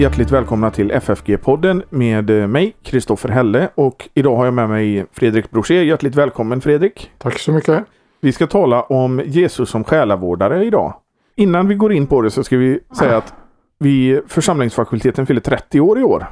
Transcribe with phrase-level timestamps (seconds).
[0.00, 3.68] Hjärtligt välkomna till FFG-podden med eh, mig, Kristoffer Helle.
[3.74, 5.86] Och idag har jag med mig Fredrik Brochet.
[5.86, 7.10] Hjärtligt välkommen Fredrik!
[7.18, 7.84] Tack så mycket!
[8.20, 10.94] Vi ska tala om Jesus som själavårdare idag.
[11.36, 13.34] Innan vi går in på det så ska vi säga att
[13.78, 16.26] vi, församlingsfakulteten fyller 30 år i år.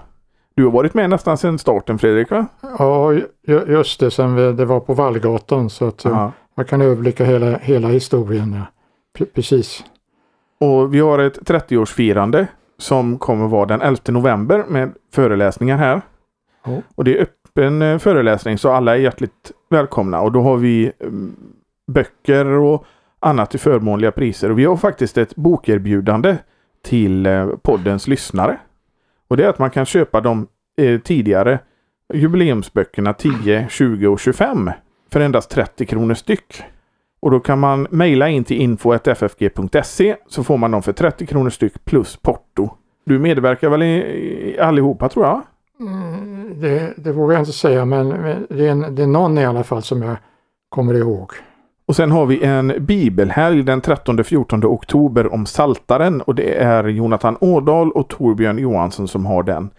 [0.54, 2.46] Du har varit med nästan sedan starten Fredrik va?
[2.78, 3.28] Ja, ju-
[3.68, 6.32] just det, sen vi, det var på Vallgatan så att eh, Ja.
[6.54, 8.60] jag kan överblicka hela, hela historien.
[9.34, 9.84] Precis.
[10.60, 12.46] Och vi har ett 30-årsfirande
[12.78, 16.00] som kommer vara den 11 november med föreläsningar här.
[16.64, 16.82] Ja.
[16.94, 20.20] Och det är öppen eh, föreläsning så alla är hjärtligt välkomna.
[20.20, 21.36] Och då har vi mm,
[21.86, 22.84] böcker och
[23.20, 24.50] annat till förmånliga priser.
[24.50, 26.36] Och vi har faktiskt ett bokerbjudande
[26.84, 28.58] till eh, poddens lyssnare.
[29.28, 31.58] Och det är att man kan köpa de eh, tidigare
[32.14, 34.70] jubileumsböckerna 10, 20 och 25
[35.12, 36.62] för endast 30 kronor styck.
[37.20, 41.50] Och då kan man mejla in till info.ffg.se så får man dem för 30 kronor
[41.50, 42.70] styck plus porto.
[43.04, 45.42] Du medverkar väl i, i allihopa tror jag?
[45.80, 48.08] Mm, det, det vågar jag inte säga men
[48.48, 50.16] det är, en, det är någon i alla fall som jag
[50.68, 51.32] kommer ihåg.
[51.86, 57.36] Och sen har vi en bibelhelg den 13-14 oktober om Saltaren och det är Jonathan
[57.40, 59.70] Ådahl och Torbjörn Johansson som har den.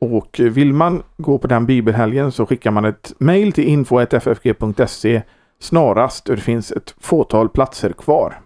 [0.00, 5.22] Och vill man gå på den bibelhelgen så skickar man ett mejl till info.ffg.se
[5.60, 8.40] snarast och det finns ett fåtal platser kvar.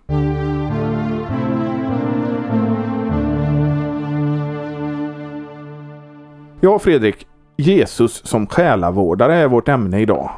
[6.61, 7.27] Ja Fredrik,
[7.57, 10.31] Jesus som själavårdare är vårt ämne idag.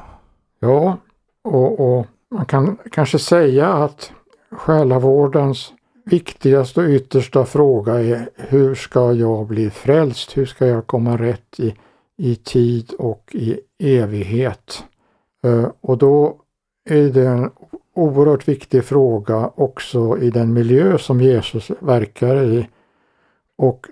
[0.60, 0.97] Ja,
[1.44, 4.12] och, och man kan kanske säga att
[4.50, 5.72] själavårdens
[6.04, 10.36] viktigaste och yttersta fråga är hur ska jag bli frälst?
[10.36, 11.74] Hur ska jag komma rätt i,
[12.16, 14.84] i tid och i evighet?
[15.44, 16.36] Eh, och då
[16.87, 17.51] är det en
[17.95, 22.69] oerhört viktig fråga också i den miljö som Jesus verkar i.
[23.59, 23.87] Och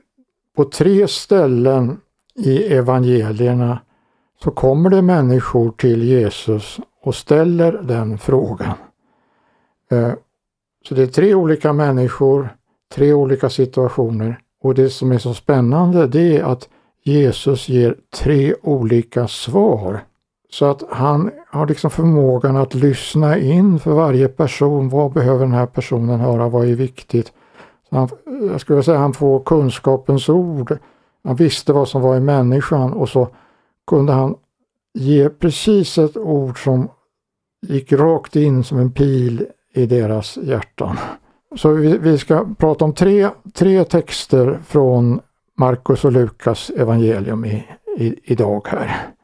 [0.56, 2.00] på tre ställen
[2.34, 3.78] i evangelierna
[4.42, 8.74] så kommer det människor till Jesus och ställer den frågan.
[9.90, 10.12] Eh,
[10.88, 12.56] så det är tre olika människor,
[12.94, 16.68] tre olika situationer och det som är så spännande det är att
[17.02, 20.04] Jesus ger tre olika svar.
[20.54, 24.88] Så att han har liksom förmågan att lyssna in för varje person.
[24.88, 26.48] Vad behöver den här personen höra?
[26.48, 27.32] Vad är viktigt?
[27.88, 28.08] Så han,
[28.50, 30.78] jag skulle säga han får kunskapens ord.
[31.24, 33.28] Han visste vad som var i människan och så
[33.86, 34.34] kunde han
[34.98, 36.88] ge precis ett ord som
[37.66, 40.96] gick rakt in som en pil i deras hjärtan.
[41.56, 45.20] Så vi, vi ska prata om tre, tre texter från
[45.56, 47.66] Markus och Lukas evangelium i,
[47.96, 49.14] i, idag här.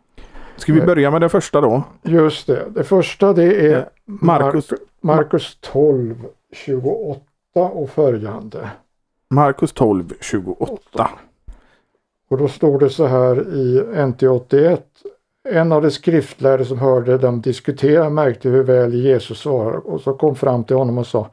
[0.61, 1.83] Ska vi börja med det första då?
[2.03, 6.15] Just det, det första det är Markus, Mark- Markus 12,
[6.53, 7.21] 28
[7.55, 8.71] och följande.
[9.31, 11.11] Markus 12, 28.
[12.31, 14.87] Och då står det så här i NT 81.
[15.49, 20.13] En av de skriftlärde som hörde dem diskutera märkte hur väl Jesus svarade och så
[20.15, 21.31] kom fram till honom och sa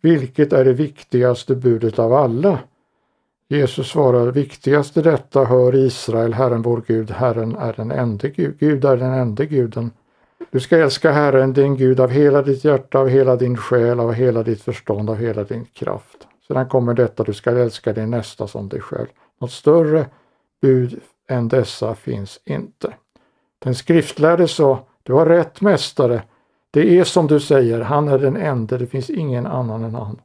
[0.00, 2.58] Vilket är det viktigaste budet av alla?
[3.48, 8.58] Jesus svarar, viktigast i detta hör Israel, Herren vår Gud, Herren är den ende Gud,
[8.58, 9.90] Gud är den enda guden.
[10.50, 14.12] Du ska älska Herren din Gud av hela ditt hjärta, av hela din själ, av
[14.12, 16.26] hela ditt förstånd, av hela din kraft.
[16.46, 19.06] Sedan kommer detta, du ska älska din nästa som dig själv.
[19.40, 20.06] Något större
[20.62, 22.94] bud än dessa finns inte.
[23.58, 26.22] Den skriftlärde sa, du har rätt mästare,
[26.70, 30.20] det är som du säger, han är den ende, det finns ingen annan än han.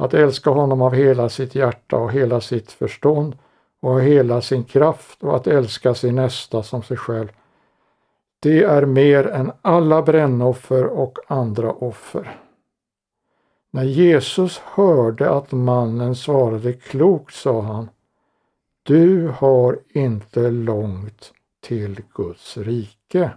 [0.00, 3.38] Att älska honom av hela sitt hjärta och hela sitt förstånd
[3.80, 7.28] och av hela sin kraft och att älska sin nästa som sig själv.
[8.42, 12.38] Det är mer än alla brännoffer och andra offer.
[13.70, 17.90] När Jesus hörde att mannen svarade klokt sa han
[18.82, 23.30] Du har inte långt till Guds rike.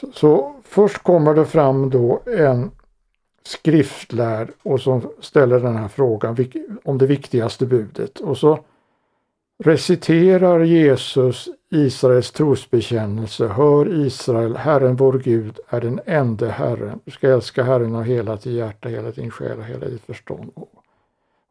[0.00, 2.70] Så, så först kommer det fram då en
[3.46, 6.36] skriftlärd och som ställer den här frågan
[6.84, 8.58] om det viktigaste budet och så
[9.58, 13.46] reciterar Jesus Israels trosbekännelse.
[13.46, 17.00] Hör Israel, Herren vår Gud är den enda Herren.
[17.04, 20.50] Du ska älska Herren av hela ditt hjärta, hela din själ och hela ditt förstånd
[20.54, 20.68] och,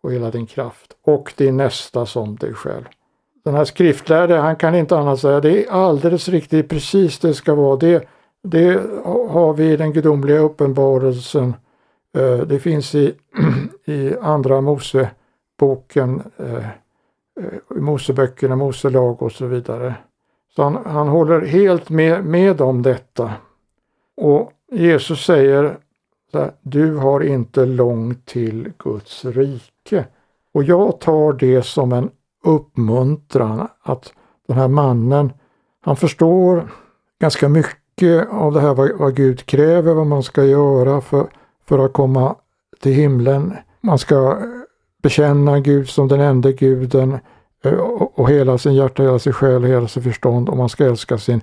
[0.01, 2.83] och hela din kraft och din nästa som dig själv.
[3.45, 7.55] Den här skriftlärde, han kan inte annat säga, det är alldeles riktigt, precis det ska
[7.55, 7.75] vara.
[7.75, 8.07] Det,
[8.43, 8.81] det
[9.29, 11.53] har vi i den gudomliga uppenbarelsen.
[12.17, 13.15] Eh, det finns i,
[13.85, 16.67] i andra Moseboken, eh,
[17.39, 19.95] eh, i Moseböckerna, Moselag och så vidare.
[20.55, 23.33] Så han, han håller helt med, med om detta.
[24.17, 25.77] Och Jesus säger
[26.31, 30.05] så här, du har inte långt till Guds rike.
[30.53, 32.09] Och jag tar det som en
[32.43, 34.13] uppmuntran att
[34.47, 35.33] den här mannen,
[35.81, 36.71] han förstår
[37.19, 41.27] ganska mycket av det här vad, vad Gud kräver, vad man ska göra för,
[41.65, 42.35] för att komma
[42.79, 43.53] till himlen.
[43.81, 44.37] Man ska eh,
[45.01, 47.19] bekänna Gud som den enda guden
[47.63, 51.17] eh, och, hela sin hjärta, hela sin själ, hela sin förstånd och man ska älska
[51.17, 51.41] sin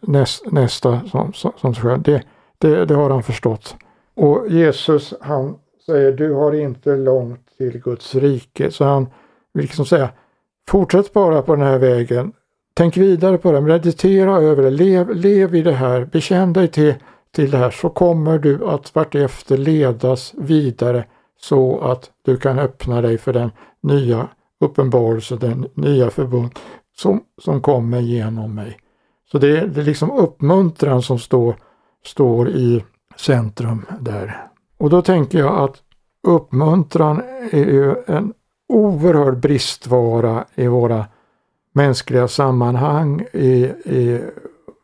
[0.00, 2.02] näs, nästa som, som, som sig själv.
[2.02, 2.22] Det,
[2.58, 3.76] det, det har han förstått.
[4.16, 5.54] Och Jesus han
[5.86, 8.70] säger du har inte långt till Guds rike.
[8.70, 9.06] Så han
[9.52, 10.08] vill liksom säga
[10.68, 12.32] fortsätt bara på den här vägen.
[12.74, 16.94] Tänk vidare på det, meditera över det, lev, lev i det här, bekänn dig till,
[17.34, 21.04] till det här så kommer du att vartefter ledas vidare
[21.40, 23.50] så att du kan öppna dig för den
[23.80, 24.28] nya
[24.60, 26.50] uppenbarelse, den nya förbund
[26.96, 28.78] som, som kommer genom mig.
[29.32, 31.56] Så det, det är liksom uppmuntran som står,
[32.04, 32.84] står i
[33.16, 34.46] centrum där.
[34.78, 35.82] Och då tänker jag att
[36.22, 38.32] uppmuntran är ju en
[38.68, 41.06] oerhörd bristvara i våra
[41.72, 44.20] mänskliga sammanhang, i, i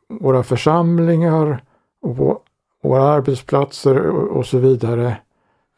[0.08, 1.62] våra församlingar
[2.06, 2.40] och på
[2.82, 5.16] våra arbetsplatser och, och så vidare.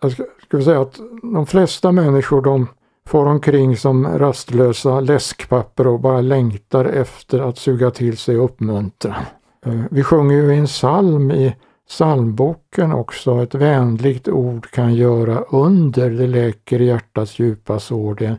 [0.01, 2.67] Jag skulle säga att de flesta människor de
[3.07, 9.15] far omkring som rastlösa läskpapper och bara längtar efter att suga till sig uppmuntran.
[9.15, 9.75] uppmuntra.
[9.81, 11.55] Eh, vi sjunger ju en psalm i
[11.89, 13.43] psalmboken också.
[13.43, 18.15] Ett vänligt ord kan göra under, det läker hjärtats djupa sår.
[18.15, 18.39] Det är en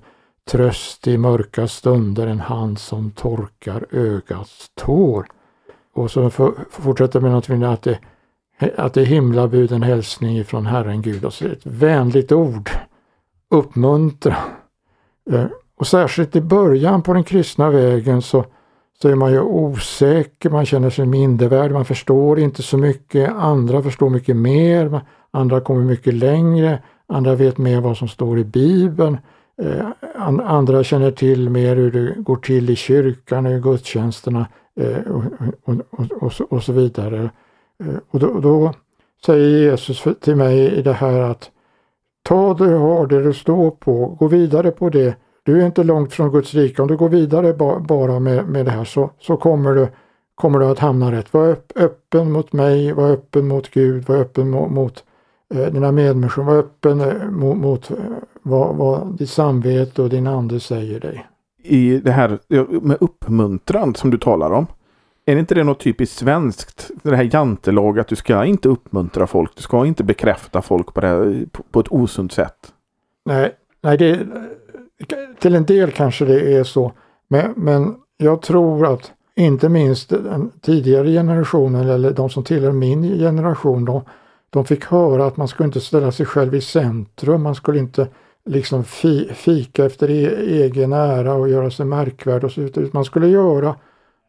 [0.52, 5.26] tröst i mörka stunder, en hand som torkar ögats tår.
[5.94, 6.30] Och så
[6.70, 8.00] fortsätter med något att det,
[8.78, 11.26] att det är himlabud, en hälsning ifrån Herren Gud.
[11.26, 12.70] Alltså ett vänligt ord,
[13.50, 14.36] uppmuntra.
[15.32, 15.46] Eh,
[15.78, 18.46] och särskilt i början på den kristna vägen så
[19.02, 23.84] så är man ju osäker, man känner sig mindervärd, man förstår inte så mycket, andra
[23.84, 25.02] förstår mycket mer,
[25.32, 29.18] andra kommer mycket längre, andra vet mer vad som står i Bibeln,
[29.62, 29.88] eh,
[30.46, 34.48] andra känner till mer hur det går till i kyrkan och i gudstjänsterna.
[34.80, 35.24] Eh, och,
[35.64, 37.30] och, och, och, så vidare.
[37.84, 38.74] Eh, och då, då
[39.26, 41.52] säger Jesus till mig i det här att
[42.24, 45.84] ta det du har, det du står på, gå vidare på det du är inte
[45.84, 46.82] långt från Guds rike.
[46.82, 49.88] Om du går vidare ba, bara med, med det här så, så kommer, du,
[50.36, 51.34] kommer du att hamna rätt.
[51.34, 55.04] Var öppen mot mig, var öppen mot Gud, var öppen mot, mot
[55.54, 57.98] eh, dina medmänniskor, var öppen eh, mot, mot eh,
[58.42, 61.28] vad, vad ditt samvete och din ande säger dig.
[61.64, 62.40] I det här
[62.82, 64.68] med uppmuntran som du talar om.
[65.26, 66.92] Är inte det något typiskt svenskt?
[67.04, 69.56] Det här jantelag att du ska inte uppmuntra folk.
[69.56, 72.74] Du ska inte bekräfta folk på, det, på, på ett osunt sätt.
[73.26, 73.52] Nej,
[73.82, 74.28] nej det,
[75.40, 76.92] till en del kanske det är så.
[77.28, 83.04] Men, men jag tror att inte minst den tidigare generationen eller de som tillhör min
[83.04, 84.02] generation, de,
[84.50, 87.44] de fick höra att man skulle inte ställa sig själv i centrum.
[87.44, 88.08] Man skulle inte
[88.50, 92.90] liksom fi, fika efter e, egen ära och göra sig märkvärd och så vidare.
[92.92, 93.76] Man skulle göra,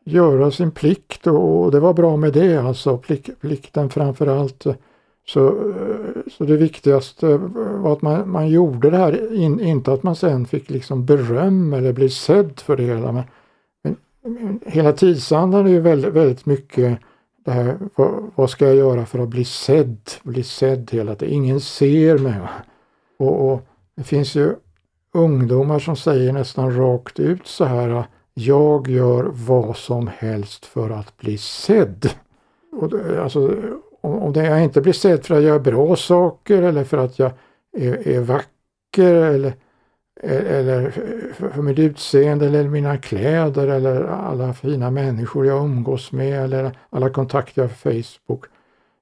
[0.05, 2.99] göra sin plikt och, och det var bra med det alltså.
[2.99, 4.67] Plik, plikten framför allt
[5.27, 5.73] så,
[6.39, 10.47] så det viktigaste var att man, man gjorde det här, in, inte att man sen
[10.47, 13.13] fick liksom beröm eller bli sedd för det hela.
[13.13, 13.25] Men,
[13.83, 16.99] men hela tidsandan är ju väldigt, väldigt mycket
[17.45, 20.11] det här, vad, vad, ska jag göra för att bli sedd?
[20.23, 21.35] Bli sedd hela tiden.
[21.35, 22.35] Ingen ser mig.
[23.19, 23.70] Och, och
[24.01, 24.57] det finns ju
[25.15, 28.05] ungdomar som säger nästan rakt ut så här
[28.35, 32.11] jag gör vad som helst för att bli sedd.
[32.73, 33.57] Och det, alltså,
[34.01, 37.19] om det jag inte blir sedd för att jag gör bra saker eller för att
[37.19, 37.33] jag
[37.77, 39.53] är, är vacker eller,
[40.23, 40.91] e-, eller
[41.53, 47.11] för mitt utseende eller mina kläder eller alla fina människor jag umgås med eller alla
[47.11, 48.45] kontakter jag har på Facebook.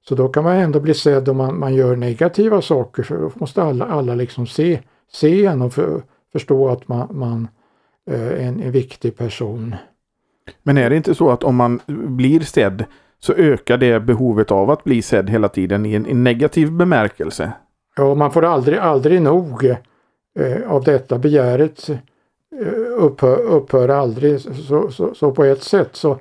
[0.07, 3.31] Så då kan man ändå bli sedd om man, man gör negativa saker så då
[3.35, 4.79] måste alla, alla liksom se,
[5.11, 6.01] se en och för,
[6.31, 7.47] förstå att man, man
[8.09, 9.75] eh, är en, en viktig person.
[10.63, 12.85] Men är det inte så att om man blir sedd
[13.19, 17.53] så ökar det behovet av att bli sedd hela tiden i en, i negativ bemärkelse.
[17.95, 19.65] Ja, man får aldrig, aldrig nog
[20.39, 21.17] eh, av detta.
[21.17, 21.97] Begäret eh,
[22.97, 24.41] upphör, upphör aldrig.
[24.41, 26.17] Så, så, så, på ett sätt så, eh,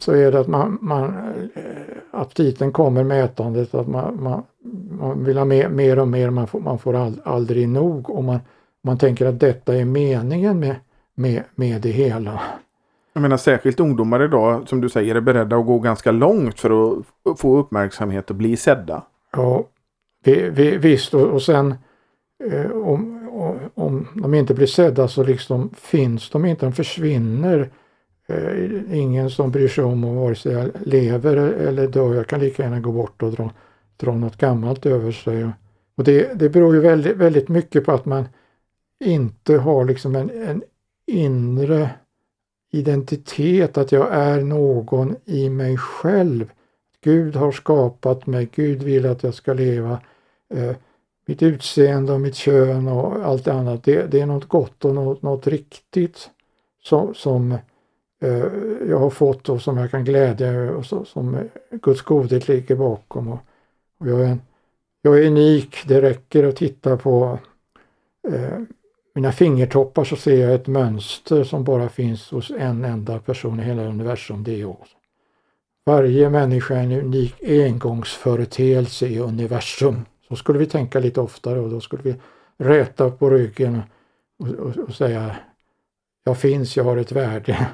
[0.00, 1.14] så är det att man, man
[1.54, 1.62] eh,
[2.10, 3.74] aptiten kommer med ätandet.
[3.74, 4.42] Att man, man,
[4.90, 6.30] man vill ha mer, mer och mer.
[6.30, 8.10] Man får, man får all, aldrig nog.
[8.10, 8.38] Och man,
[8.82, 10.76] man tänker att detta är meningen med,
[11.14, 12.40] med, med det hela.
[13.12, 16.98] Jag menar särskilt ungdomar idag som du säger är beredda att gå ganska långt för
[16.98, 19.02] att få uppmärksamhet och bli sedda.
[19.32, 19.64] Ja,
[20.24, 21.74] vi, vi, visst och, och sen
[22.44, 23.28] eh, om,
[23.74, 27.70] om de inte blir sedda så liksom finns de inte, de försvinner.
[28.30, 32.14] Eh, ingen som bryr sig om vare sig jag lever eller dör.
[32.14, 33.50] Jag kan lika gärna gå bort och dra,
[33.96, 35.48] dra något gammalt över sig.
[35.94, 38.28] Och det, det beror ju väldigt, väldigt mycket på att man
[39.04, 40.62] inte har liksom en, en
[41.06, 41.90] inre
[42.72, 46.50] identitet, att jag är någon i mig själv.
[47.00, 50.00] Gud har skapat mig, Gud vill att jag ska leva.
[50.54, 50.76] Eh,
[51.26, 55.22] mitt utseende och mitt kön och allt annat, det, det är något gott och något,
[55.22, 56.30] något riktigt
[56.82, 57.58] som, som eh,
[58.20, 58.44] Eh,
[58.88, 62.76] jag har fått och som jag kan glädja över och så, som Guds godhet ligger
[62.76, 63.28] bakom.
[63.28, 63.38] Och,
[63.98, 64.38] och jag, är,
[65.02, 67.38] jag är unik, det räcker att titta på
[68.28, 68.58] eh,
[69.14, 73.62] mina fingertoppar så ser jag ett mönster som bara finns hos en enda person i
[73.62, 74.86] hela universum, det är jag.
[75.86, 80.04] Varje människa är en unik engångsföreteelse i universum.
[80.28, 82.14] Så skulle vi tänka lite oftare och då skulle vi
[82.58, 83.82] räta på ryggen
[84.38, 85.36] och, och, och säga
[86.24, 87.68] jag finns, jag har ett värde.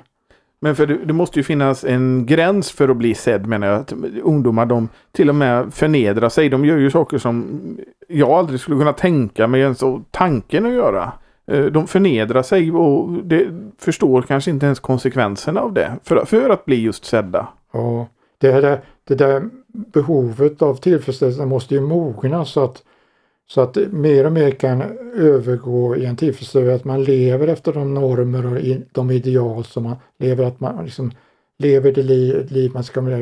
[0.60, 3.80] Men för det, det, måste ju finnas en gräns för att bli sedd menar jag.
[3.80, 6.48] Att ungdomar de till och med förnedrar sig.
[6.48, 7.60] De gör ju saker som
[8.08, 11.12] jag aldrig skulle kunna tänka mig ens tanken att göra.
[11.46, 13.46] Eh, de förnedrar sig och det
[13.78, 15.92] förstår kanske inte ens konsekvenserna av det.
[16.02, 17.48] För, för att bli just sedda.
[17.72, 18.06] Ja,
[18.38, 22.82] det där, det där behovet av tillfredsställelse måste ju mogna så att,
[23.48, 24.82] så att mer och mer kan
[25.14, 29.96] övergå i en tillfredsställelse att man lever efter de normer och de ideal som man
[30.18, 31.12] lever, att man liksom
[31.58, 33.20] lever det liv, liv man ska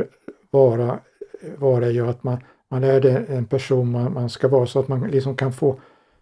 [0.51, 0.99] vara,
[1.57, 2.39] vara i och att man,
[2.69, 5.81] man är den person man, man ska vara så att man liksom kan få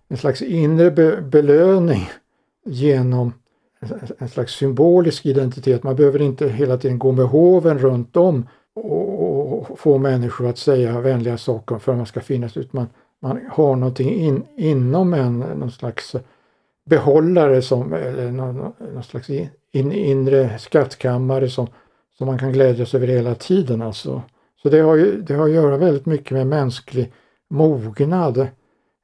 [0.09, 2.11] en slags inre be belöning
[2.65, 3.33] genom
[4.19, 5.83] en slags symbolisk identitet.
[5.83, 11.01] Man behöver inte hela tiden gå med hoven runt om och, få människor att säga
[11.01, 12.87] vänliga saker för att man ska finnas utan Man,
[13.23, 16.17] man har någonting in, inom en, någon slags
[16.85, 21.67] behållare som, eller någon, någon slags in, inre skattkammare som,
[22.19, 23.83] som man kan glädjas över hela tiden.
[23.83, 24.23] Alltså.
[24.63, 27.13] Så det har, ju, det har att göra väldigt mycket med mänsklig
[27.51, 28.47] mognad.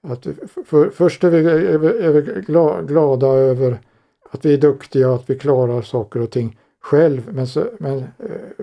[0.02, 0.26] Att
[0.66, 2.42] för, först är vi, är vi, är vi
[2.87, 3.78] glada över
[4.30, 7.32] att vi är duktiga och att vi klarar saker och ting själv.
[7.32, 8.06] Men, så, men eh,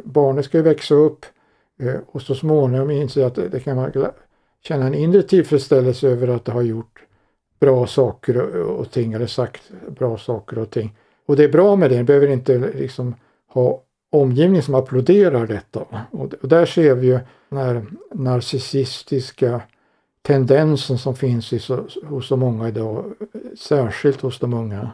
[0.04, 1.26] barnet ska ju växa upp
[1.80, 3.90] eh, och så småningom inse att det, det kan vara
[4.68, 7.04] känna en inre tillfredsställelse över att det har gjort
[7.60, 10.96] bra saker och, ting eller sagt bra saker och ting.
[11.26, 13.16] Och det är bra med det, du behöver inte liksom
[13.48, 13.82] ha
[14.12, 15.86] omgivning som applåderar detta.
[16.12, 17.20] Och där ser vi ju
[17.50, 19.62] den här narcissistiska
[20.22, 23.14] tendensen som finns i så, hos så många idag,
[23.60, 24.92] särskilt hos de unga.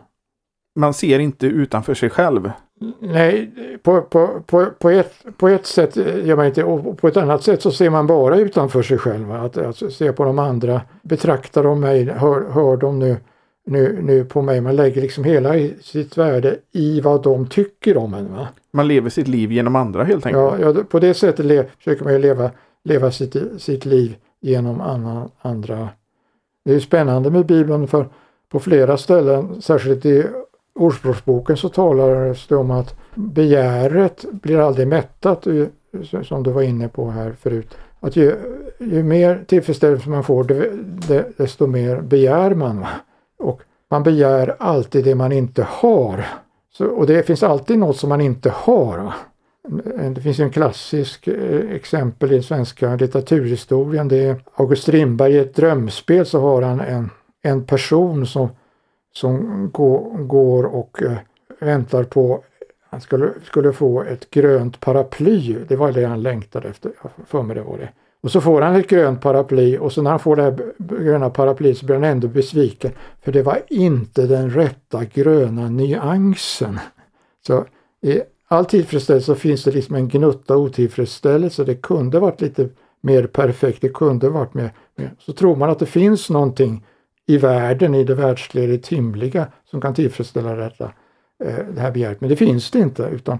[0.76, 2.52] Man ser inte utanför sig själv.
[3.00, 3.52] Nej,
[3.84, 7.44] på, på, på, på, ett, på ett sätt gör man inte och på ett annat
[7.44, 9.32] sätt så ser man bara utanför sig själv.
[9.32, 13.18] Att, att se på de andra, betraktar de mig, hör, hör de nu,
[13.66, 14.62] nu, nu på mig.
[14.62, 18.36] Man lägger liksom hela sitt värde i vad de tycker om en.
[18.36, 18.48] Va?
[18.74, 20.60] Man lever sitt liv genom andra helt enkelt.
[20.62, 22.52] Ja, ja på det sättet le, försöker man ju leva,
[22.84, 25.90] leva sitt, sitt liv genom annan, andra.
[26.66, 28.10] Det är spännande med Bibeln för
[28.52, 30.26] på flera ställen, särskilt i
[30.76, 35.66] Ordspråksboken så talar det om att begäret blir aldrig mättat, eh,
[36.24, 37.78] som du var inne på här förut.
[38.00, 38.36] Att ju,
[38.80, 40.44] ju mer tillfredsställelse man får,
[41.38, 42.86] desto mer begär man.
[43.40, 46.26] Och man begär alltid det man inte har.
[46.74, 49.14] Så, och det finns alltid något som man inte har.
[50.16, 54.08] Det finns en klassisk eh, exempel i svenska litteraturhistorien.
[54.08, 57.10] Det är August Strindberg i ett drömspel så har han en,
[57.42, 58.50] en person som
[59.14, 59.70] som
[60.28, 61.18] går och eh,
[61.60, 62.44] väntar på
[62.92, 65.58] han skulle, skulle få ett grönt paraply.
[65.68, 66.92] Det var det han längtade efter.
[67.28, 67.90] För mig det var det.
[68.22, 71.30] Och så får han ett grönt paraply och så när han får det här gröna
[71.30, 72.92] paraplyet så blir han ändå besviken.
[73.22, 76.80] För det var inte den rätta gröna nyansen.
[77.48, 77.66] Så
[78.02, 81.64] i all tillfredsställelse så finns det liksom en gnutta otillfredsställelse.
[81.64, 82.70] Det kunde varit lite
[83.02, 83.82] mer perfekt.
[83.82, 85.14] Det kunde varit mer, mer.
[85.20, 86.86] Så tror man att det finns någonting
[87.28, 90.92] i världen, i det världsliga, det timliga som kan tillfredsställa detta,
[91.44, 92.22] eh, det här begäret.
[92.22, 93.40] Men det finns det inte utan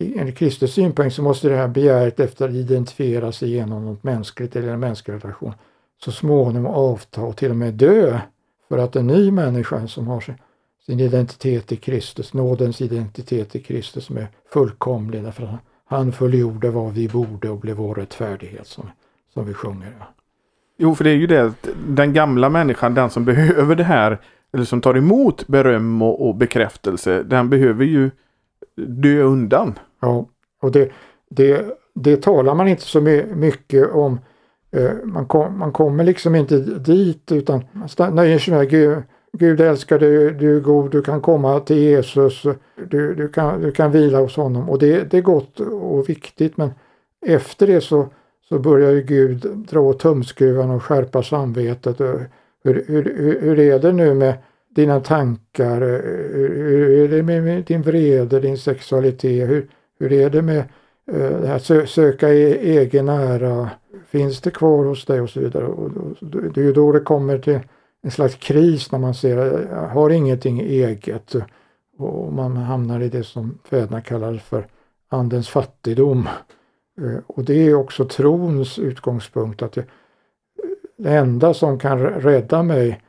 [0.00, 4.02] eh, enligt Kristus synpunkt så måste det här begäret efter att identifiera sig genom något
[4.02, 5.54] mänskligt eller en mänsklig relation
[6.04, 8.18] så småningom avta och till och med dö
[8.68, 10.34] för att en ny människa som har sin,
[10.86, 16.70] sin identitet i Kristus, nådens identitet i Kristus som är fullkomlig därför att han fullgjorde
[16.70, 18.90] vad vi borde och blev vår rättfärdighet som,
[19.34, 20.06] som vi sjunger.
[20.76, 21.52] Jo, för det är ju det.
[21.88, 24.20] Den gamla människan, den som behöver det här,
[24.52, 28.10] eller som tar emot beröm och, och bekräftelse, den behöver ju
[28.76, 29.78] dö undan.
[30.00, 30.26] Ja,
[30.62, 30.90] och det,
[31.30, 31.64] det,
[31.94, 33.00] det talar man inte så
[33.34, 34.18] mycket om.
[34.72, 39.02] Eh, man, kom, man kommer liksom inte dit utan man nöjer sig med Gud,
[39.32, 42.42] Gud älskar dig, du är god, du kan komma till Jesus,
[42.88, 44.70] du, du, kan, du kan vila hos honom.
[44.70, 46.70] Och det, det är gott och viktigt men
[47.26, 48.08] efter det så
[48.48, 52.00] så börjar ju Gud dra åt tumskruvarna och skärpa samvetet.
[52.00, 54.34] Hur, hur, hur är det nu med
[54.74, 55.80] dina tankar?
[55.80, 59.48] Hur är det med din vrede, din sexualitet?
[59.48, 60.58] Hur, hur är det med
[61.12, 63.70] eh, det här söka e, egen ära?
[64.06, 65.66] Finns det kvar hos dig och så vidare?
[65.66, 67.60] Och, det är ju då det kommer till
[68.02, 71.34] en slags kris när man ser att har ingenting eget
[71.98, 74.66] och man hamnar i det som fäderna kallar för
[75.08, 76.28] andens fattigdom.
[76.98, 79.86] Eh, och det är också trons utgångspunkt att jag,
[80.96, 83.00] det enda som kan rädda mig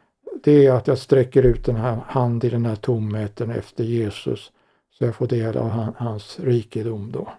[0.44, 4.52] det är att jag sträcker ut den här hand i den här tomheten efter Jesus
[4.92, 7.30] så jag får del av han, hans rikedom då.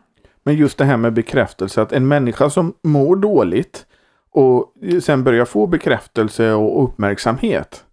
[0.43, 3.87] Men just det här med bekräftelse, att en människa som mår dåligt
[4.31, 7.85] och sen börjar få bekräftelse och uppmärksamhet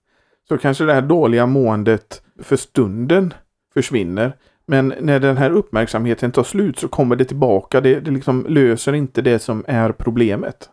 [0.48, 3.34] så kanske det här dåliga måendet för stunden
[3.74, 4.38] försvinner.
[4.66, 7.82] Men när den här uppmärksamheten tar slut så kommer det tillbaka.
[7.82, 10.70] Det, det liksom löser inte det som är problemet.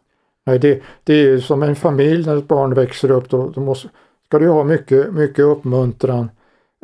[0.46, 3.30] Nej, det, det är som en familj när ett barn växer upp.
[3.30, 3.88] Då, då måste,
[4.26, 6.30] ska du ha mycket, mycket uppmuntran.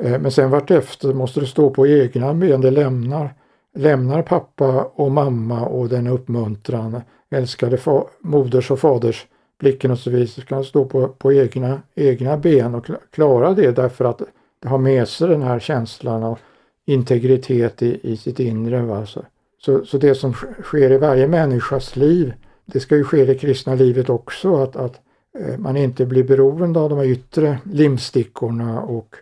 [0.02, 2.60] Eh, men sen vartefter måste du stå på egna ben.
[2.60, 3.34] Det lämnar,
[3.76, 7.00] lämnar pappa och mamma och den uppmuntran.
[7.30, 9.26] Älskade fa, moders och faders
[9.60, 10.26] blicken och så vidare.
[10.26, 14.22] Så ska stå på, på egna, egna ben och klara det därför att
[14.62, 16.38] det har med sig den här känslan Och,
[16.86, 18.82] integritet i, i sitt inre.
[18.82, 19.06] Va?
[19.06, 19.24] Så,
[19.58, 22.32] så, så, det som sker i varje människas liv,
[22.64, 24.56] det ska ju ske i det kristna livet också.
[24.56, 25.00] Att, att
[25.38, 29.16] eh, man inte blir beroende av de här yttre limstickorna och,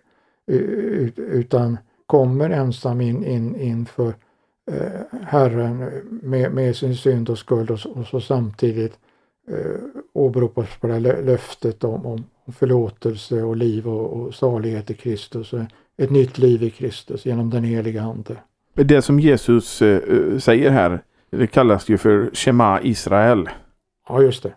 [1.16, 4.14] utan kommer ensam in, in inför
[4.70, 5.90] eh, Herren
[6.22, 8.98] med, med, sin synd och skuld och, och så samtidigt
[9.48, 9.80] eh,
[10.12, 15.54] åberopas på det här löftet om, om förlåtelse och liv och, och salighet i Kristus.
[15.96, 18.36] Ett nytt liv i Kristus genom den heliga Ande.
[18.74, 23.48] Det som Jesus eh, säger här, det kallas ju för Shema Israel.
[24.08, 24.54] Ja, just det.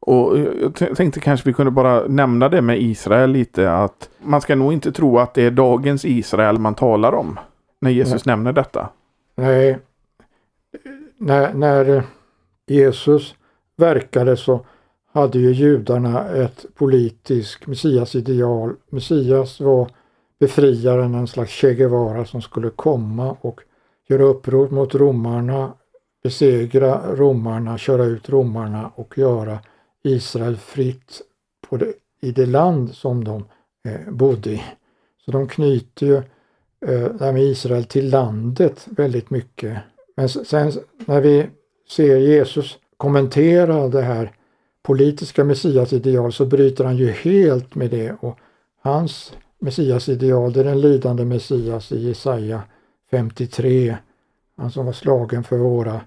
[0.00, 4.54] Och jag tänkte kanske vi kunde bara nämna det med Israel lite att man ska
[4.54, 7.38] nog inte tro att det är dagens Israel man talar om
[7.80, 8.36] när Jesus Nej.
[8.36, 8.88] nämner detta.
[9.36, 9.78] Nej,
[11.16, 12.02] när, när
[12.66, 13.34] Jesus
[13.76, 14.66] verkade så
[15.12, 18.74] hade ju judarna ett politiskt messiasideal.
[18.90, 19.90] Messias var
[20.40, 23.60] befriaren, en slags Che Guevara som skulle komma och
[24.08, 25.72] göra uppror mot romarna,
[26.22, 29.58] besegra romarna, köra ut romarna och göra
[30.02, 31.22] Israel fritt
[31.70, 33.44] det, i det land som de
[33.88, 34.62] eh, bodde i.
[35.24, 36.16] Så de knyter ju
[36.86, 39.78] eh, med Israel till landet väldigt mycket.
[40.16, 40.72] Men sen
[41.06, 41.46] när vi
[41.88, 44.32] ser Jesus kommentera det här
[44.82, 48.38] politiska messiasideal så bryter han ju helt med det och
[48.80, 52.62] hans Messias ideal, det är den lidande messias i Jesaja
[53.10, 53.96] 53.
[54.56, 56.00] Han som var slagen för våra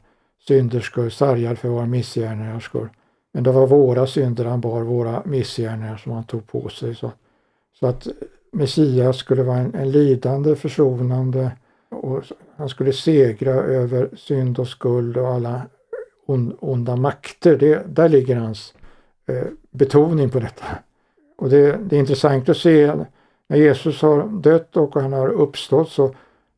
[0.48, 2.90] synders skull, sargad för våra missgärningars skull.
[3.34, 6.96] Men det var våra synder han bar, våra missgärningar som han tog på sig.
[6.96, 7.12] Så,
[7.80, 8.08] så att
[8.52, 11.52] Messias skulle vara en, en lidande, försonande
[11.90, 12.24] och
[12.56, 15.62] han skulle segra över synd och skuld och alla
[16.26, 17.58] on, onda makter.
[17.58, 18.74] Det, där ligger hans
[19.26, 20.66] eh, betoning på detta.
[21.38, 22.94] Och det, det, är intressant att se
[23.52, 26.16] när Jesus har dött och han har uppstått så,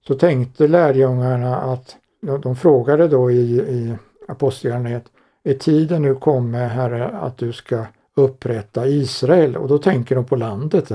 [0.08, 1.95] så tänkte lärjungarna att
[2.41, 3.93] de frågade då i, i
[4.27, 5.01] Apostlagärningarna
[5.43, 10.36] är tiden nu kommit Herre att du ska upprätta Israel och då tänker de på
[10.36, 10.91] landet.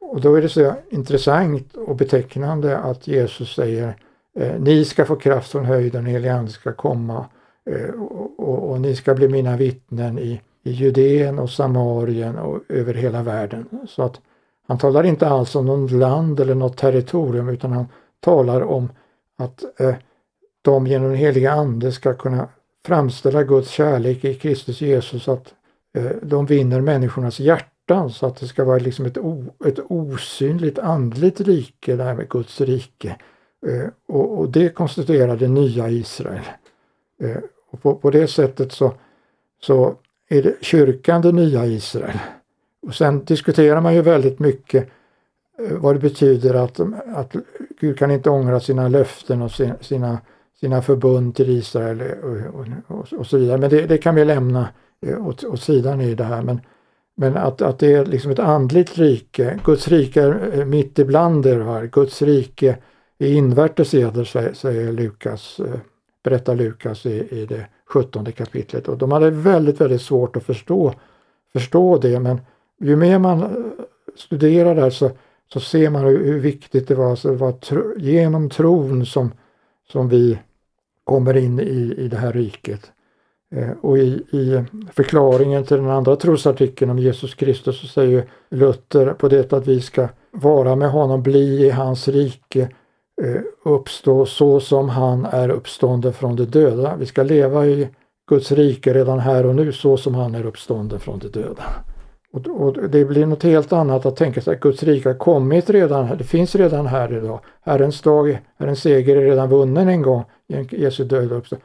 [0.00, 3.96] Och då är det så intressant och betecknande att Jesus säger
[4.38, 7.26] eh, ni ska få kraft från höjden, helig ande ska komma
[7.70, 12.60] eh, och, och, och, ni ska bli mina vittnen i, i Judeen och Samarien och
[12.68, 13.66] över hela världen.
[13.88, 14.20] Så att
[14.68, 17.86] han talar inte alls om något land eller något territorium utan han
[18.20, 18.88] talar om
[19.38, 19.94] att eh,
[20.62, 22.48] de genom den heliga Ande ska kunna
[22.86, 25.54] framställa Guds kärlek i Kristus Jesus så att
[25.96, 30.78] eh, de vinner människornas hjärtan så att det ska vara liksom ett, o, ett osynligt
[30.78, 33.16] andligt rike, det här med Guds rike.
[33.66, 36.44] Eh, och, och, det konstituerar det nya Israel.
[37.22, 37.36] Eh,
[37.70, 38.94] och på, på det sättet så,
[39.62, 39.94] så
[40.28, 42.18] är det kyrkan det nya Israel.
[42.82, 44.88] Och sen diskuterar man ju väldigt mycket
[45.58, 47.36] eh, vad det betyder att, att
[47.80, 50.18] Gud kan inte ångra sina löften och sina,
[50.60, 53.58] sina förbund till Israel och, och, och så vidare.
[53.58, 54.68] Men det, det, kan vi lämna
[55.06, 56.42] eh, åt, åt sidan i det här.
[56.42, 56.60] Men,
[57.16, 59.60] men att, att det är liksom ett andligt rike.
[59.64, 61.86] Guds rike är eh, mitt ibland er.
[61.86, 62.78] Guds rike
[63.18, 65.60] är invärtes eder, säger, säger Lukas
[66.22, 68.88] berättar Lukas i, i det sjuttonde kapitlet.
[68.88, 70.94] Och de hade väldigt, väldigt svårt att förstå,
[71.52, 72.40] förstå det men
[72.82, 73.48] ju mer man eh,
[74.16, 75.10] studerar där så,
[75.52, 77.10] så ser man hur, hur viktigt det var.
[77.10, 79.32] Alltså det var tro, genom tron som,
[79.92, 80.38] som vi
[81.04, 82.92] kommer in i, i det här riket.
[83.54, 89.12] Eh, och i, i förklaringen till den andra trosartikeln om Jesus Kristus så säger Luther
[89.12, 92.68] på det att vi ska vara med honom, bli i hans rike,
[93.22, 96.96] eh, uppstå så som han är uppstånden från de döda.
[96.96, 97.88] Vi ska leva i
[98.28, 101.64] Guds rike redan här och nu så som han är uppstånden från de döda.
[102.32, 105.70] Och, och, det blir något helt annat att tänka sig att Guds rike har kommit
[105.70, 107.40] redan, det finns redan här idag.
[107.62, 110.24] Herrens dag, Herrens seger är redan vunnen en gång,
[110.70, 111.56] Jesu död också.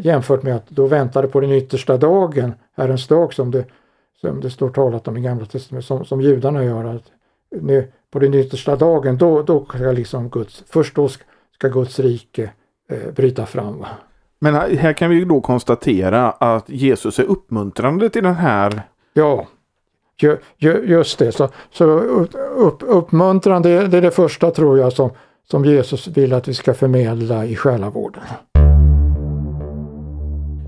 [0.00, 3.64] Jämfört med att då väntade på den yttersta dagen, Herrens dag som det,
[4.20, 6.84] som det står talat om i Gamla Testamentet, som, som judarna gör.
[6.84, 7.04] Att
[7.60, 11.08] nu, på den yttersta dagen, då, då ska liksom Guds, först då
[11.54, 12.50] ska Guds rike
[12.90, 13.78] eh, bryta fram.
[13.78, 13.88] Va?
[14.38, 19.46] Men här kan vi då konstatera att Jesus är uppmuntrande till den här Ja,
[20.58, 21.32] just det.
[21.32, 25.10] Så, så upp, uppmuntran, det, det är det första tror jag som,
[25.50, 28.22] som Jesus vill att vi ska förmedla i själavården.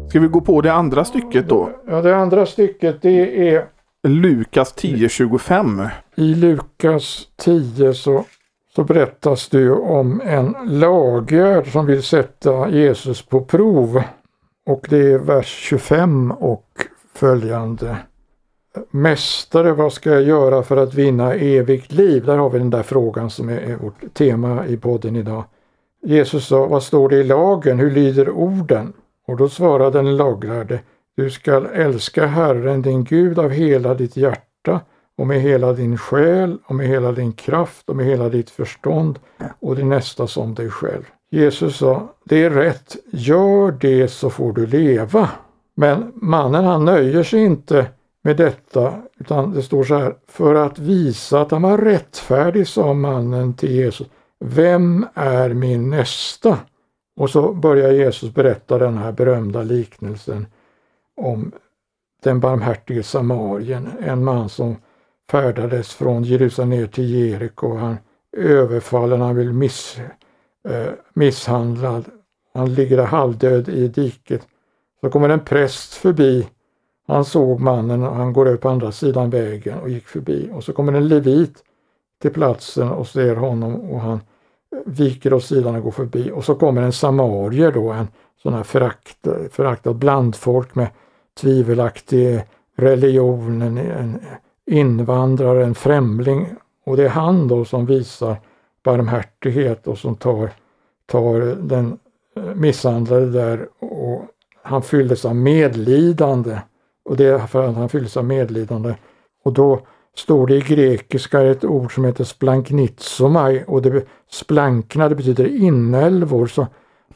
[0.08, 1.70] Ska vi gå på det andra stycket då?
[1.86, 3.66] Ja, det andra stycket det är
[4.02, 5.88] Lukas 10.25.
[6.14, 8.24] I Lukas 10 så,
[8.74, 14.02] så berättas det om en lagörd som vill sätta Jesus på prov.
[14.66, 16.66] Och det är vers 25 och
[17.14, 17.96] följande.
[18.90, 22.24] Mästare, vad ska jag göra för att vinna evigt liv?
[22.24, 25.44] Där har vi den där frågan som är vårt tema i podden idag.
[26.02, 27.78] Jesus sa, vad står det i lagen?
[27.78, 28.92] Hur lyder orden?
[29.26, 30.80] Och då svarade den laglärde,
[31.16, 34.80] du skall älska Herren din Gud av hela ditt hjärta
[35.18, 39.18] och med hela din själ och med hela din kraft och med hela ditt förstånd
[39.60, 41.02] och din nästa som dig själv.
[41.30, 45.30] Jesus sa, det är rätt, gör det så får du leva.
[45.74, 47.86] Men mannen han nöjer sig inte
[48.28, 52.92] med detta, utan det står så här, för att visa att han var rättfärdig sa
[52.92, 54.06] mannen till Jesus,
[54.40, 56.58] vem är min nästa?
[57.16, 60.46] Och så börjar Jesus berätta den här berömda liknelsen
[61.16, 61.52] om
[62.22, 64.76] den barmhärtige samarien, en man som
[65.30, 67.76] färdades från Jerusalem ner till Jeriko.
[67.76, 67.96] Han
[68.36, 69.98] överfallen, han blir miss,
[70.68, 72.04] eh, misshandlad.
[72.54, 74.46] Han ligger halvdöd i diket.
[75.00, 76.46] Så kommer en präst förbi.
[77.08, 80.50] Han såg mannen och han går över på andra sidan vägen och gick förbi.
[80.52, 81.64] Och så kommer en levit
[82.22, 84.20] till platsen och ser honom och han
[84.86, 86.30] viker åt sidan och går förbi.
[86.34, 88.08] Och så kommer en samarier då, en
[88.42, 90.88] sån här förakt, föraktad blandfolk med
[91.40, 92.44] tvivelaktig
[92.76, 94.20] religion, en, en
[94.66, 96.46] invandrare, en främling.
[96.84, 98.36] Och det är han då som visar
[98.84, 100.50] barmhärtighet och som tar,
[101.06, 101.98] tar den
[102.54, 104.24] misshandlade där och
[104.62, 106.58] han fylldes av medlidande.
[107.08, 108.94] Och det är för att han fylls av medlidande.
[109.44, 109.80] Och då
[110.16, 116.46] står det i grekiska ett ord som heter splanknitsomai och det splankna det betyder inälvor.
[116.46, 116.66] Så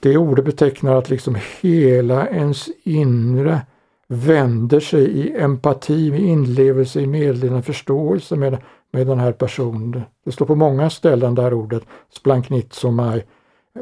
[0.00, 3.60] det ordet betecknar att liksom hela ens inre
[4.08, 8.58] vänder sig i empati, i inlevelse, i medlidande, förståelse med,
[8.92, 10.02] med den här personen.
[10.24, 13.22] Det står på många ställen där ordet splanknitsomai.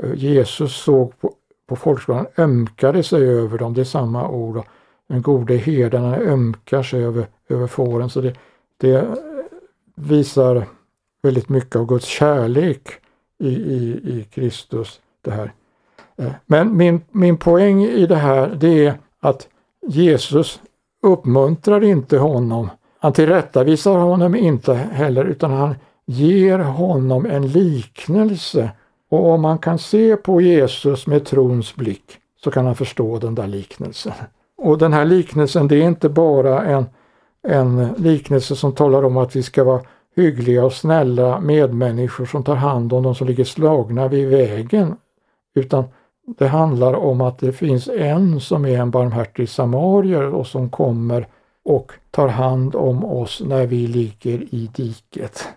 [0.02, 1.32] Eh, Jesus såg på,
[1.68, 4.62] på folkskolan, ömkade sig över dem, det är samma ord.
[5.10, 8.10] Den gode herden ömkar sig över, över fåren.
[8.10, 8.34] Så det,
[8.76, 9.14] det
[9.94, 10.64] visar
[11.22, 12.88] väldigt mycket av Guds kärlek
[13.38, 15.00] i, i, i Kristus.
[15.22, 15.52] det här.
[16.16, 19.48] Eh, men min, min poäng i det här det är att
[19.86, 20.60] Jesus
[21.02, 22.70] uppmuntrar inte honom.
[22.98, 25.74] Han tillrättavisar honom inte heller utan han
[26.06, 28.70] ger honom en liknelse.
[29.08, 33.34] Och om man kan se på Jesus med trons blick så kan han förstå den
[33.34, 34.12] där liknelsen.
[34.60, 36.86] Och den här liknelsen det är inte bara en
[37.42, 39.82] en liknelse som talar om att vi ska vara
[40.16, 44.96] hyggliga och snälla medmänniskor som tar hand om de som ligger slagna vid vägen.
[45.54, 45.84] Utan
[46.38, 51.26] det handlar om att det finns en som är en barmhärtig samarier och som kommer
[51.64, 55.48] och tar hand om oss när vi ligger i diket.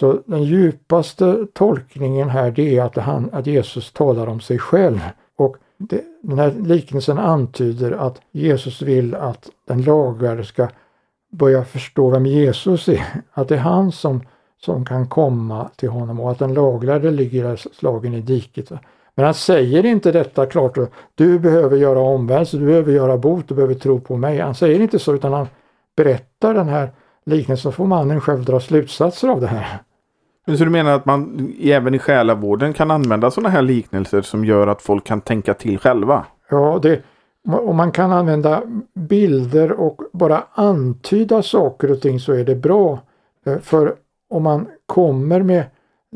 [0.00, 5.00] Så den djupaste tolkningen här det är att, han, att Jesus talar om sig själv.
[5.82, 10.68] Det, den här liknelsen antyder att Jesus vill att den lagare ska
[11.32, 13.06] börja förstå vem Jesus är.
[13.32, 14.20] Att det är han som,
[14.64, 18.70] som kan komma till honom och att den laglärde ligger där slagen i diket.
[19.14, 20.78] Men han säger inte detta klart.
[21.14, 24.38] Du behöver göra omvändelse, du behöver göra bot, du behöver tro på mig.
[24.38, 25.48] Han säger inte så utan han
[25.96, 26.90] berättar den här
[27.24, 29.82] liknelsen så får mannen själv dra slutsatser av det här.
[30.46, 34.66] Så du menar att man även i själavården kan använda sådana här liknelser som gör
[34.66, 36.26] att folk kan tänka till själva?
[36.50, 37.02] Ja, det,
[37.48, 38.62] om man kan använda
[38.94, 42.98] bilder och bara antyda saker och ting så är det bra.
[43.46, 43.94] Eh, för
[44.30, 45.64] om man kommer med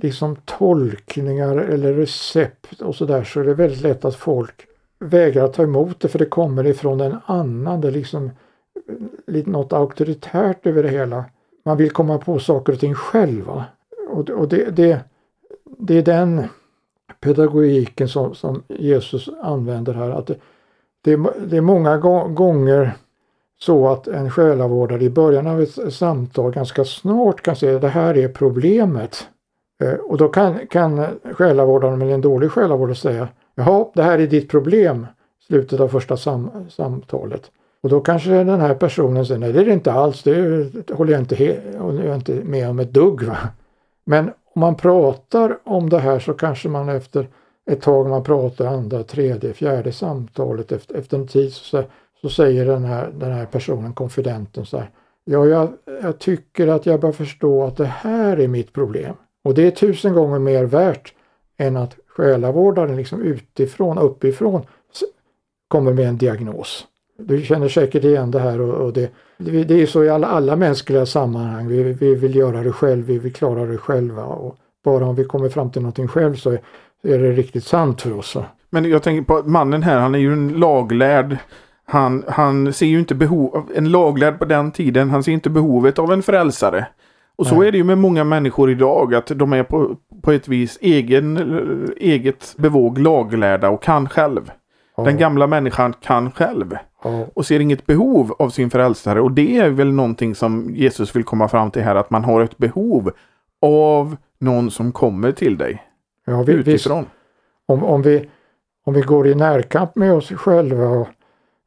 [0.02, 4.66] liksom tolkningar eller recept och sådär så är det väldigt lätt att folk
[4.98, 7.80] vägrar ta emot det för det kommer ifrån en annan.
[7.80, 8.30] Det är liksom eh,
[9.26, 11.24] lite något auktoritärt över det hela.
[11.64, 13.64] Man vill komma på saker och ting själva.
[14.14, 15.00] Och, och det, det,
[15.78, 16.42] det är den
[17.20, 20.10] pedagogiken som, som Jesus använder här.
[20.10, 20.36] Att det,
[21.04, 21.96] det, det är många
[22.28, 22.92] gånger
[23.60, 27.88] så att en själavårdare i början av ett samtal ganska snart kan säga att det
[27.88, 29.28] här är problemet.
[29.82, 34.26] Eh, och då kan, kan själavårdaren eller en dålig själavårdare säga Jaha, det här är
[34.26, 35.06] ditt problem.
[35.46, 37.50] Slutet av första sam samtalet.
[37.82, 40.34] Och då kanske den här personen säger nej det är det inte alls, det
[40.92, 41.60] håller jag inte,
[42.04, 43.22] jag inte med om ett dugg.
[43.22, 43.36] Va?
[44.04, 47.28] Men om man pratar om det här så kanske man efter
[47.70, 51.84] ett tag man pratar andra, tredje, fjärde samtalet efter, efter en tid så,
[52.20, 54.90] så säger den här, den här personen, konfidenten så här.
[55.24, 59.14] Ja, jag, jag tycker att jag bör förstå att det här är mitt problem.
[59.44, 61.14] Och det är tusen gånger mer värt
[61.56, 64.66] än att själavårdaren liksom utifrån, uppifrån
[65.68, 66.86] kommer med en diagnos.
[67.26, 70.56] Du känner säkert igen det här och, och det, det, är så i alla, alla
[70.56, 71.68] mänskliga sammanhang.
[71.68, 75.24] Vi, vi vill göra det själv, vi vill klara det själva och bara om vi
[75.24, 76.58] kommer fram till någonting själv så är,
[77.02, 78.36] är det riktigt sant för oss.
[78.70, 81.36] Men jag tänker på mannen här, han är ju en laglärd.
[81.86, 85.98] Han, han ser ju inte behov, en laglärd på den tiden, han ser inte behovet
[85.98, 86.86] av en frälsare.
[87.36, 87.68] Och så Nej.
[87.68, 91.38] är det ju med många människor idag att de är på, på ett vis egen,
[91.96, 94.50] eget bevåg laglärda och kan själv.
[94.96, 95.04] Ja.
[95.04, 96.76] Den gamla människan kan själv.
[97.04, 97.26] Ja.
[97.34, 99.20] Och ser inget behov av sin frälsare.
[99.20, 101.94] Och det är väl någonting som Jesus vill komma fram till här.
[101.94, 103.10] Att man har ett behov
[103.60, 105.82] av någon som kommer till dig.
[106.24, 107.06] Ja, vi, utifrån.
[107.66, 108.28] om, om, vi,
[108.84, 111.08] om vi går i närkamp med oss själva och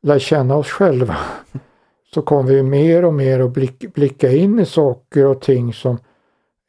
[0.02, 1.18] lär känna oss själva
[2.14, 5.98] så kommer vi mer och mer att blick, blicka in i saker och ting som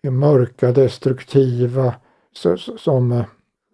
[0.02, 1.94] är mörka, destruktiva,
[2.78, 3.24] som, eh,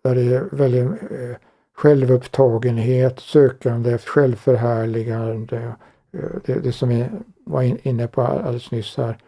[0.05, 1.37] där det är väldigt eh,
[1.75, 5.75] självupptagenhet, sökande efter självförhärligande,
[6.13, 7.07] eh, det, det som vi
[7.45, 9.19] var inne på alldeles nyss här.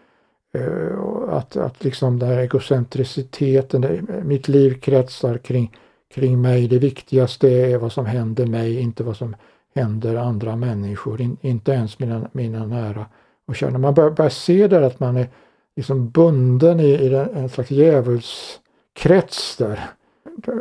[0.55, 5.77] Eh, att, att liksom den här egocentriciteten, mitt liv kretsar kring,
[6.15, 6.69] kring mig.
[6.69, 9.37] Det viktigaste är vad som händer mig, inte vad som
[9.75, 13.07] händer andra människor, in, inte ens mina, mina nära
[13.47, 13.79] och kära.
[13.79, 15.29] Man börjar, börjar se där att man är
[15.77, 19.91] liksom bunden i, i en slags djävulskrets där.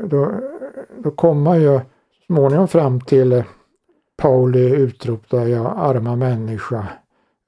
[0.03, 0.41] Då,
[1.03, 1.79] då kommer man ju
[2.25, 3.43] småningom fram till eh,
[4.17, 6.87] Pauli utrop där jag arma människa.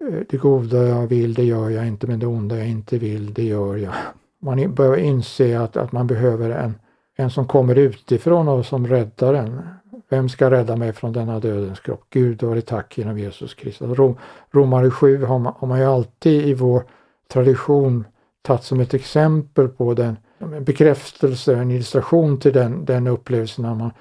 [0.08, 3.34] Eh, det goda jag vill det gör jag inte men det onda jag inte vill
[3.34, 3.94] det gör jag.
[4.40, 6.74] Man börjar inse att, att man behöver en,
[7.16, 9.62] en som kommer utifrån och som räddar en.
[10.10, 12.04] Vem ska rädda mig från denna dödens kropp?
[12.10, 13.82] Gud vare tack genom Jesus Kristus.
[13.82, 14.18] Alltså, Rom,
[14.52, 16.84] Romare 7 har man, har man ju alltid i vår
[17.28, 18.06] tradition
[18.42, 23.76] tagit som ett exempel på den en bekräftelse, en illustration till den, den upplevelsen när
[23.76, 23.92] man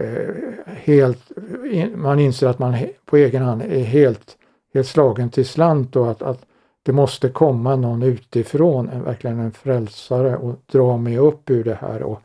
[0.00, 0.34] eh,
[0.66, 1.32] helt,
[1.70, 4.36] in, man inser att man på egen hand är helt,
[4.74, 6.46] helt slagen till slant och att, att
[6.82, 11.78] det måste komma någon utifrån, en, verkligen en frälsare och dra mig upp ur det
[11.80, 12.22] här och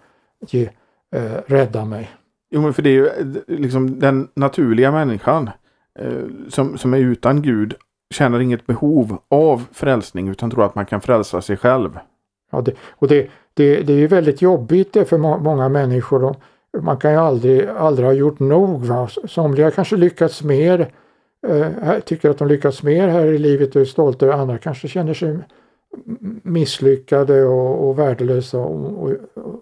[0.48, 0.70] ge,
[1.16, 2.10] eh, rädda mig.
[2.52, 5.50] Jo men för det är ju eh, liksom den naturliga människan
[6.00, 7.76] eh, som, som är utan Gud
[8.14, 12.00] känner inget behov av frälsning utan tror att man kan frälsa sig själv.
[12.52, 16.24] Ja, det, och det, det, det är ju väldigt jobbigt det för må, många människor.
[16.24, 16.36] Och
[16.84, 18.86] man kan ju aldrig, aldrig ha gjort nog.
[18.86, 19.08] Va?
[19.28, 20.92] Somliga kanske lyckats mer,
[21.48, 24.88] eh, tycker att de lyckats mer här i livet och är stolta över andra kanske
[24.88, 25.38] känner sig
[26.44, 29.14] misslyckade och, och värdelösa och, och,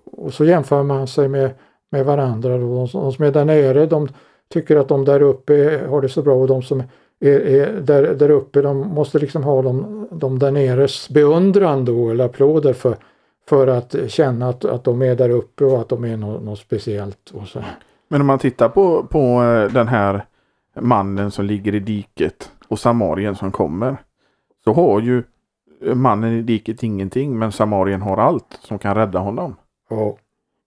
[0.05, 1.51] och, så jämför man sig med,
[1.91, 2.57] med varandra.
[2.57, 2.75] Då.
[2.75, 4.07] De, de som är där nere de
[4.49, 6.83] tycker att de där uppe har det så bra och de som
[7.19, 12.09] är, är där, där uppe de måste liksom ha de, de där neres beundran då
[12.09, 12.95] eller applåder för,
[13.49, 16.59] för att känna att, att de är där uppe och att de är något, något
[16.59, 17.31] speciellt.
[17.33, 17.63] Och så.
[18.07, 20.25] Men om man tittar på, på eh, den här
[20.79, 23.97] mannen som ligger i diket och samarien som kommer.
[24.63, 25.23] Så har ju
[25.93, 29.55] mannen i diket ingenting men samarien har allt som kan rädda honom.
[29.89, 30.17] Ja,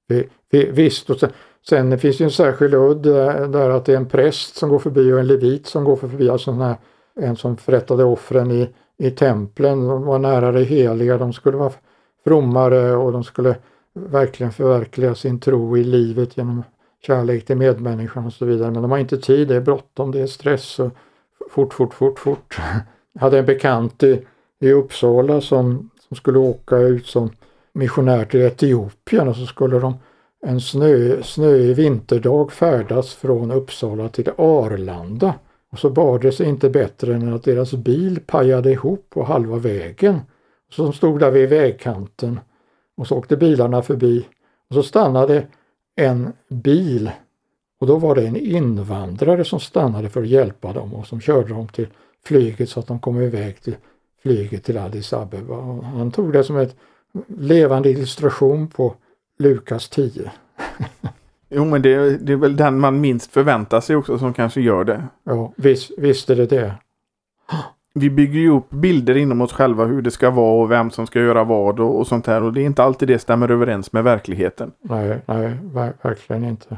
[0.08, 1.10] vi, vi, visst.
[1.10, 1.30] Och sen,
[1.68, 4.78] sen finns det en särskild udd där, där, att det är en präst som går
[4.78, 6.30] förbi och en levit som går förbi.
[6.30, 6.76] Alltså här,
[7.20, 8.68] en som förrättade offren i,
[8.98, 9.88] i templen.
[9.88, 11.18] De var nära det heliga.
[11.18, 11.72] De skulle vara
[12.24, 13.56] frommare och de skulle
[13.94, 16.62] verkligen förverkliga sin tro i livet genom
[17.06, 18.70] kärlek till medmänniskan och så vidare.
[18.70, 20.90] Men de har inte tid, det är bråttom, det är stress och
[21.50, 22.58] fort, fort, fort, fort.
[23.12, 24.24] Jag hade en bekant i,
[24.60, 27.30] i Uppsala som, som skulle åka ut som
[27.72, 29.94] missionär till Etiopien och så skulle de
[30.46, 35.34] en snö, snöig vinterdag färdas från Uppsala till Arlanda.
[35.72, 39.56] Och så bar det sig inte bättre än att deras bil pajade ihop på halva
[39.56, 40.20] vägen
[40.72, 42.40] som stod där vid vägkanten
[42.96, 44.26] och så åkte bilarna förbi
[44.68, 45.46] och så stannade
[45.96, 47.10] en bil
[47.80, 51.48] Och då var det en invandrare som stannade för att hjälpa dem och som körde
[51.48, 51.86] dem till
[52.24, 53.76] flyget så att de kom iväg till
[54.22, 55.54] flyget till Addis Abeba.
[55.54, 56.76] Och han tog det som ett
[57.26, 58.94] levande illustration på
[59.38, 60.30] Lukas 10.
[61.54, 64.84] Jo men det, det är väl den man minst förväntar sig också som kanske gör
[64.84, 65.04] det.
[65.24, 66.74] Ja, visst, visst är det det.
[67.94, 71.06] Vi bygger ju upp bilder inom oss själva hur det ska vara och vem som
[71.06, 73.92] ska göra vad och, och sånt här och det är inte alltid det stämmer överens
[73.92, 74.72] med verkligheten.
[74.80, 76.76] Nej, nej, ver verkligen inte.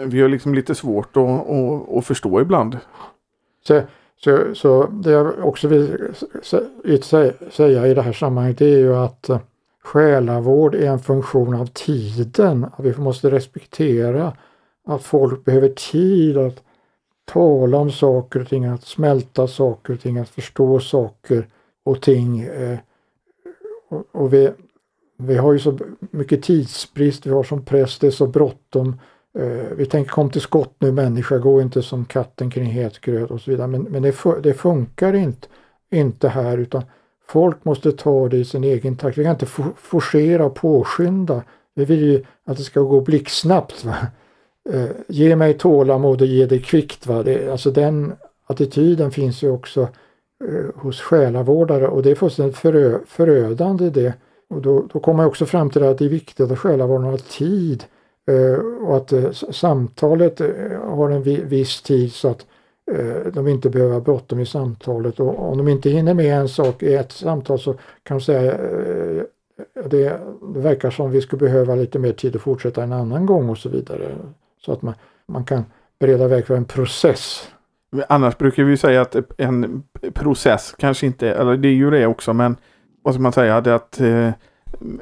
[0.00, 2.78] Vi har liksom lite svårt att, att, att förstå ibland.
[3.66, 3.80] Så,
[4.24, 6.14] så, så det jag också vill
[7.50, 9.38] säga i det här sammanhanget är ju att eh,
[9.84, 12.66] själavård är en funktion av tiden.
[12.78, 14.32] Vi måste respektera
[14.86, 16.62] att folk behöver tid att
[17.24, 21.48] tala om saker och ting, att smälta saker och ting, att förstå saker
[21.84, 22.40] och ting.
[22.40, 22.78] Eh,
[23.88, 24.50] och, och vi,
[25.16, 29.00] vi har ju så mycket tidsbrist, vi har som präst, det är så bråttom.
[29.38, 33.30] Eh, vi tänker kom till skott nu människa, gå inte som katten kring het gröt
[33.30, 33.68] och så vidare.
[33.68, 35.48] Men, men det, det, funkar inte,
[35.90, 36.82] inte här utan
[37.26, 39.18] folk måste ta det i sin egen takt.
[39.18, 41.42] Vi kan inte forcera och påskynda.
[41.74, 43.84] Vi vill ju att det ska gå blixtsnabbt.
[43.84, 43.96] Va?
[44.70, 47.06] Eh, ge mig tålamod och ge det kvickt.
[47.06, 47.22] Va?
[47.22, 48.12] Det, alltså den
[48.46, 49.80] attityden finns ju också
[50.44, 54.14] eh, hos själavårdare och det är fullständigt förö, förödande det.
[54.50, 57.18] Och då, då kommer jag också fram till att det är viktigt att själavårdaren har
[57.18, 57.84] tid
[58.30, 62.46] eh, och att eh, samtalet eh, har en viss tid så att
[62.92, 66.48] eh, de inte behöver ha bråttom i samtalet och om de inte hinner med en
[66.48, 69.22] sak i ett samtal så kan de säga eh,
[69.86, 73.58] det verkar som vi skulle behöva lite mer tid att fortsätta en annan gång och
[73.58, 74.16] så vidare.
[74.64, 74.94] Så att man,
[75.26, 75.64] man kan
[75.98, 77.48] bereda väg för en process.
[78.08, 79.82] Annars brukar vi säga att en
[80.14, 82.56] process kanske inte, eller det är ju det också, men
[83.02, 84.30] vad ska man säga, det att eh,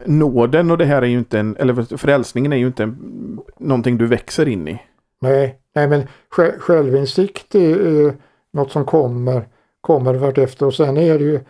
[0.05, 3.99] nåden och det här är ju inte en, eller frälsningen är ju inte en, någonting
[3.99, 4.83] du växer in i.
[5.21, 6.07] Nej, nej men
[6.59, 8.13] självinsikt är eh,
[8.53, 9.49] något som kommer,
[9.81, 11.41] kommer vartefter och sen är det ju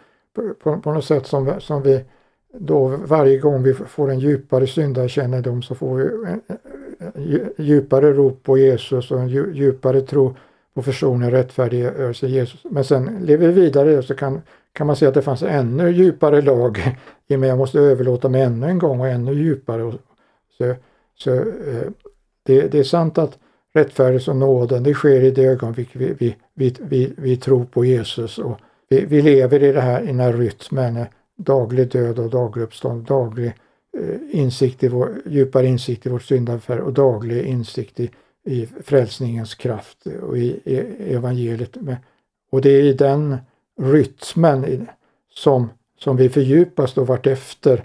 [0.62, 2.04] på, på något sätt som, som vi
[2.58, 6.40] då varje gång vi får en djupare syndakännedom så får vi en,
[7.02, 10.36] Eh, djupare rop på Jesus och en djupare tro
[10.74, 12.60] på försoning och rättfärdiggörelse i Jesus.
[12.64, 16.42] Men sen lever vi vidare så kan, kan man se att det fanns ännu djupare
[16.42, 16.96] lag
[17.28, 17.48] i mig.
[17.48, 19.92] Jag måste överlåta mig ännu en gång och ännu djupare.
[20.58, 20.74] Så,
[21.18, 21.88] så eh,
[22.42, 23.38] det, det, är sant att
[23.74, 27.84] rättfärdighet och nåden det sker i det ögonblick vi, vi, vi, vi, vi tror på
[27.84, 32.18] Jesus och vi, vi lever i, det här, i den här rytmen, eh, daglig död
[32.18, 33.54] och daglig uppstånd, daglig
[34.30, 38.10] insikt i vår, djupare insikt i vårt syndafär och daglig insikt i,
[38.44, 40.76] i frälsningens kraft och i, i
[41.14, 41.76] evangeliet.
[42.50, 43.36] Och det är i den
[43.80, 44.88] rytmen
[45.34, 47.84] som, som vi fördjupas då vartefter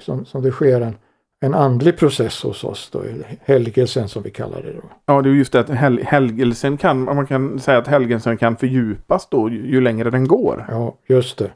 [0.00, 0.96] som, som det sker en,
[1.40, 3.02] en andlig process hos oss, då,
[3.40, 4.72] helgelsen som vi kallar det.
[4.72, 4.82] Då.
[5.06, 8.56] Ja, det är just det att hel, helgelsen kan, man kan säga att helgelsen kan
[8.56, 10.66] fördjupas då ju, ju längre den går.
[10.68, 11.50] Ja, just det.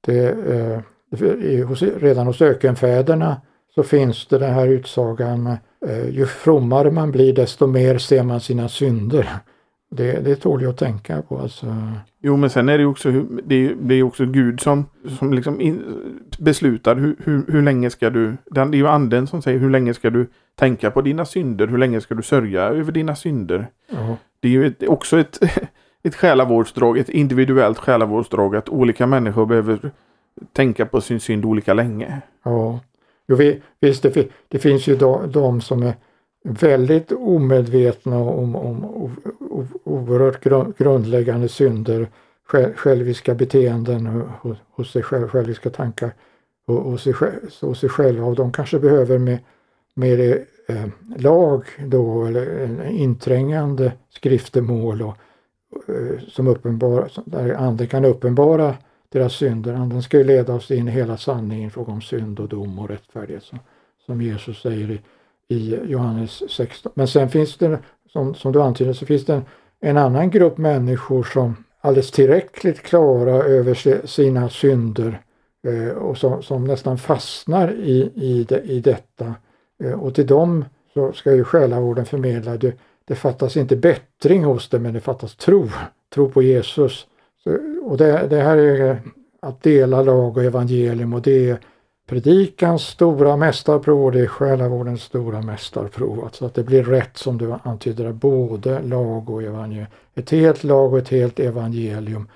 [0.00, 0.80] det eh,
[2.00, 3.40] redan hos ökenfäderna
[3.74, 5.46] så finns det den här utsagan
[5.86, 9.28] eh, ju frommare man blir desto mer ser man sina synder.
[9.90, 11.38] Det, det tål ju att tänka på.
[11.38, 11.66] Alltså.
[12.22, 13.10] Jo men sen är det ju också,
[13.44, 14.86] det är, det är också Gud som,
[15.18, 15.82] som liksom in,
[16.38, 19.94] beslutar hur, hur, hur länge ska du, det är ju anden som säger hur länge
[19.94, 23.66] ska du tänka på dina synder, hur länge ska du sörja över dina synder.
[23.90, 24.16] Ja.
[24.40, 25.38] Det är ju ett, också ett,
[26.02, 29.92] ett själavårdsdrag, ett individuellt själavårdsdrag att olika människor behöver
[30.52, 32.20] tänka på sin synd olika länge.
[32.42, 32.80] Ja,
[33.28, 33.36] jo,
[33.80, 35.94] visst det, det finns ju de, de, som är
[36.42, 39.16] väldigt omedvetna om, om, om
[39.84, 40.44] oerhört
[40.78, 42.08] grundläggande synder,
[42.74, 44.22] själviska beteenden
[44.70, 46.12] hos sig själv, själviska tankar
[46.66, 47.14] och sig,
[47.60, 49.38] hos sig själva och de kanske behöver med,
[49.94, 50.20] med
[50.68, 55.16] eh, lag då eller en inträngande skriftemål och,
[55.88, 58.74] eh, som uppenbar, där anden kan uppenbara
[59.16, 59.74] deras synder.
[59.74, 62.78] Anden ska ju leda oss in i hela sanningen i fråga om synd och dom
[62.78, 63.58] och rättfärdighet som,
[64.06, 65.00] som Jesus säger i,
[65.54, 66.92] i Johannes 16.
[66.94, 67.78] Men sen finns det,
[68.12, 69.44] som, som du antyder, så finns det en,
[69.80, 75.20] en annan grupp människor som alldeles tillräckligt klara över sina synder
[75.66, 79.34] eh, och som, som, nästan fastnar i, i, de, i detta.
[79.84, 80.64] Eh, och till dem
[80.94, 82.72] så ska ju själavården förmedla, det,
[83.04, 85.68] det fattas inte bättring hos dem men det fattas tro,
[86.14, 87.06] tro på Jesus
[87.82, 89.00] och det, det, här är
[89.42, 91.58] att dela lag och evangelium och det är
[92.08, 96.24] predikans stora mästarprov och det är själavårdens stora mästarprov.
[96.24, 99.86] Alltså att det blir rätt som du antyder, både lag och evangelium.
[100.14, 102.28] Ett helt lag och ett helt evangelium.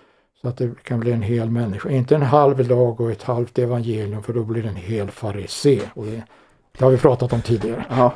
[0.43, 1.91] Så att det kan bli en hel människa.
[1.91, 5.81] Inte en halv lag och ett halvt evangelium för då blir det en hel farisé.
[5.95, 6.23] Och det,
[6.79, 7.85] Det har vi pratat om tidigare.
[7.91, 8.13] Ja.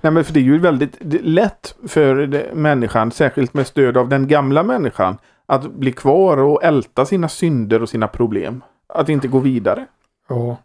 [0.00, 4.28] Nej, men för det är ju väldigt lätt för människan, särskilt med stöd av den
[4.28, 5.18] gamla människan,
[5.52, 8.64] att bli kvar och älta sina synder och sina problem.
[8.86, 9.86] Att inte gå vidare.
[10.28, 10.56] Ja,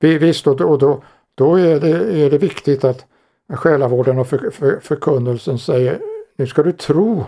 [0.00, 1.02] visst och då, då,
[1.34, 3.06] då är, det, är det viktigt att
[3.48, 6.00] själavården och för, för, förkunnelsen säger
[6.36, 7.24] nu ska du tro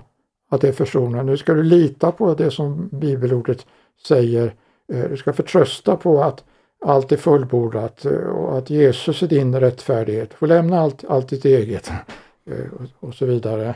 [0.50, 3.66] att det är försonat, Nu ska du lita på det som bibelordet
[4.06, 4.54] säger.
[4.92, 6.44] Eh, du ska förtrösta på att
[6.84, 10.30] allt är fullbordat eh, och att Jesus är din rättfärdighet.
[10.30, 11.90] Du får lämna allt, allt ditt eget
[12.50, 13.74] eh, och så vidare.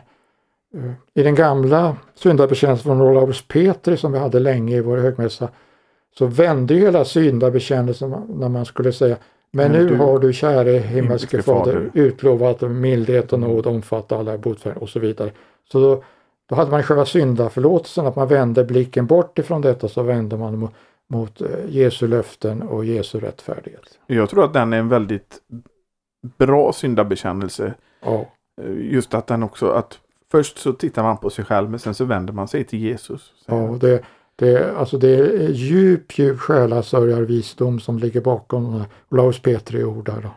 [1.14, 5.49] I den gamla syndabekännelsen från Olaus Petri som vi hade länge i vår högmässa
[6.18, 9.16] så vände hela syndabekännelsen när man skulle säga
[9.53, 14.89] men nu har du käre himmelske fader utlovat mildhet och nåd omfatta alla botfärd och
[14.89, 15.31] så vidare.
[15.73, 16.05] Så då,
[16.49, 20.59] då hade man själva syndaförlåtelsen, att man vände blicken bort ifrån detta så vände man
[20.59, 20.75] mot,
[21.09, 23.99] mot eh, Jesu löften och Jesu rättfärdighet.
[24.07, 25.39] Jag tror att den är en väldigt
[26.39, 27.75] bra syndabekännelse.
[28.05, 28.27] Ja.
[28.62, 29.99] Eh, just att den också, att
[30.33, 33.33] först så tittar man på sig själv men sen så vänder man sig till Jesus.
[33.47, 34.03] Ja, det,
[34.37, 40.30] det, alltså det är djup, djup själasörjarvisdom som ligger bakom Olaus Petri ord där.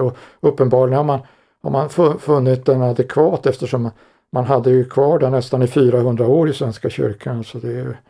[0.00, 1.20] Och uppenbarligen har man,
[1.62, 3.90] har man funnit den adekvat eftersom
[4.32, 7.44] man hade ju kvar den nästan i 400 år i Svenska kyrkan.
[7.44, 8.00] Så det är,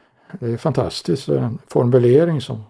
[0.40, 2.64] det är fantastiskt, en formulering som...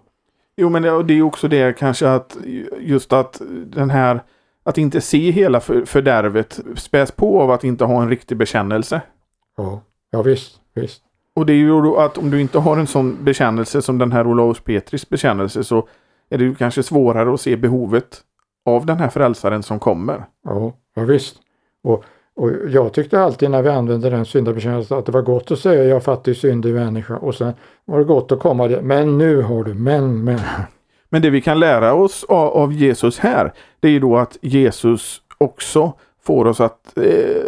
[0.57, 2.37] Jo men det, det är också det kanske att
[2.79, 4.21] just att den här
[4.63, 9.01] att inte se hela fördärvet späs på av att inte ha en riktig bekännelse.
[9.57, 11.03] Ja, ja visst, visst.
[11.35, 14.13] Och det är ju då att om du inte har en sån bekännelse som den
[14.13, 15.89] här Olaus Petris bekännelse så
[16.31, 18.21] är det ju kanske svårare att se behovet
[18.65, 20.25] av den här frälsaren som kommer.
[20.45, 21.37] Ja, ja visst.
[21.83, 22.05] Och,
[22.35, 25.85] och jag tyckte alltid när vi använde den syndabekännelsen att det var gott att säga
[25.85, 27.53] jag är fattig syndig människa och sen
[27.85, 28.83] var det gott att komma det.
[28.83, 30.41] Men nu har du, men, men.
[31.13, 34.37] Men det vi kan lära oss av, av Jesus här det är ju då att
[34.41, 35.93] Jesus också
[36.23, 37.45] får oss att eh,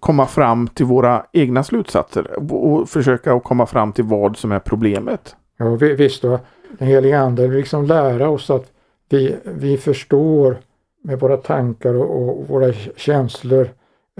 [0.00, 4.58] komma fram till våra egna slutsatser och försöka att komma fram till vad som är
[4.58, 5.36] problemet.
[5.56, 6.38] Ja visst, då.
[6.78, 8.70] den helige ande vill liksom lära oss att
[9.08, 10.56] vi, vi förstår
[11.04, 13.68] med våra tankar och, och våra känslor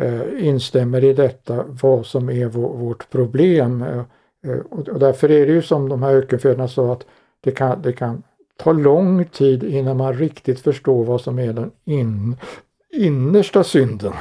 [0.01, 3.82] eh, instämmer i detta vad som är vår, vårt problem.
[3.82, 3.99] Eh,
[4.47, 7.07] eh, och, och, därför är det ju som de här ökenfäderna sa att
[7.40, 8.22] det kan, det kan
[8.62, 12.36] ta lång tid innan man riktigt förstår vad som är den in,
[12.92, 14.12] innersta synden.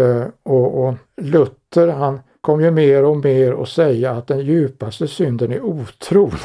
[0.00, 5.08] Eh, och, och, Luther han kom ju mer och mer att säga att den djupaste
[5.08, 6.38] synden är otron.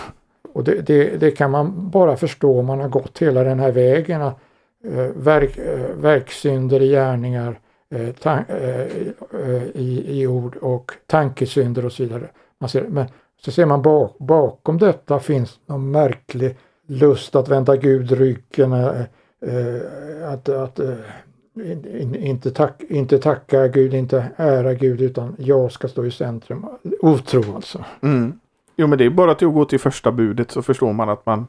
[0.53, 3.71] Och det, det, det, kan man bara förstå om man har gått hela den här
[3.71, 4.21] vägen.
[4.21, 4.39] Att,
[4.83, 7.59] eh, verk, eh, verksynder i gärningar,
[7.89, 8.81] eh, tan, eh,
[9.45, 12.29] eh, i, i ord och tankesynder och så vidare.
[12.59, 13.05] Man ser, men
[13.41, 16.55] så ser man bak, bakom detta finns någon märklig
[16.87, 18.73] lust att vända Gud ryggen,
[20.23, 20.79] att, att
[22.15, 26.65] inte, tack, inte tacka Gud, inte ära Gud utan jag ska stå i centrum.
[27.01, 27.85] Otro alltså.
[28.01, 28.39] Mm.
[28.77, 31.25] Jo men det är bara till att gå till första budet så förstår man att
[31.25, 31.47] man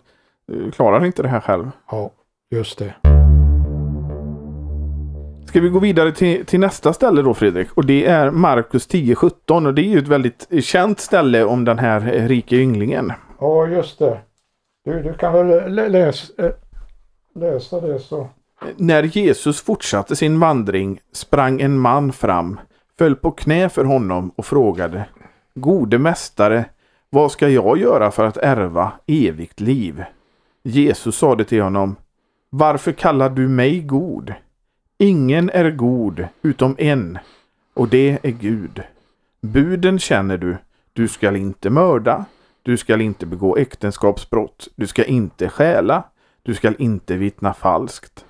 [0.73, 1.71] klarar inte det här själv.
[1.91, 2.11] Ja,
[2.51, 2.95] just det.
[5.47, 7.73] Ska vi gå vidare till, till nästa ställe då Fredrik?
[7.75, 11.79] Och det är Markus 10.17 och det är ju ett väldigt känt ställe om den
[11.79, 13.13] här eh, rike ynglingen.
[13.41, 14.19] Ja just det.
[14.87, 16.53] Du, du kan väl läsa, eh,
[17.35, 18.29] läsa det så.
[18.77, 22.61] När Jesus fortsatte sin vandring sprang en man fram,
[22.99, 25.05] föll på knä för honom och frågade
[25.55, 26.65] Gode mästare,
[27.11, 30.05] vad ska jag göra för att ärva evigt liv?
[30.63, 31.97] Jesus sade till honom
[32.51, 34.35] Varför kallar du mig god?
[34.99, 37.19] Ingen är god utom en,
[37.75, 38.83] och det är Gud.
[39.41, 40.57] Buden känner du.
[40.93, 42.25] Du skall inte mörda.
[42.67, 44.69] Du skall inte begå äktenskapsbrott.
[44.77, 46.03] Du skall inte stjäla.
[46.43, 48.25] Du skall inte vittna falskt.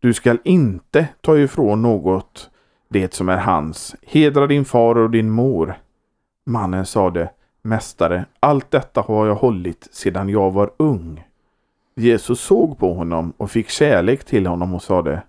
[0.00, 2.50] Du skall inte ta ifrån något
[2.88, 3.96] det som är hans.
[4.02, 5.74] Hedra din far och din mor.
[6.46, 7.30] Mannen sade,
[7.62, 11.24] Mästare, allt detta har jag hållit sedan jag var ung.
[11.96, 15.22] Jesus såg på honom och fick kärlek till honom och sade,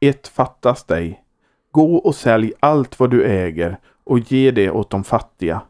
[0.00, 1.22] Ett fattas dig.
[1.70, 5.62] Gå och sälj allt vad du äger och ge det åt de fattiga.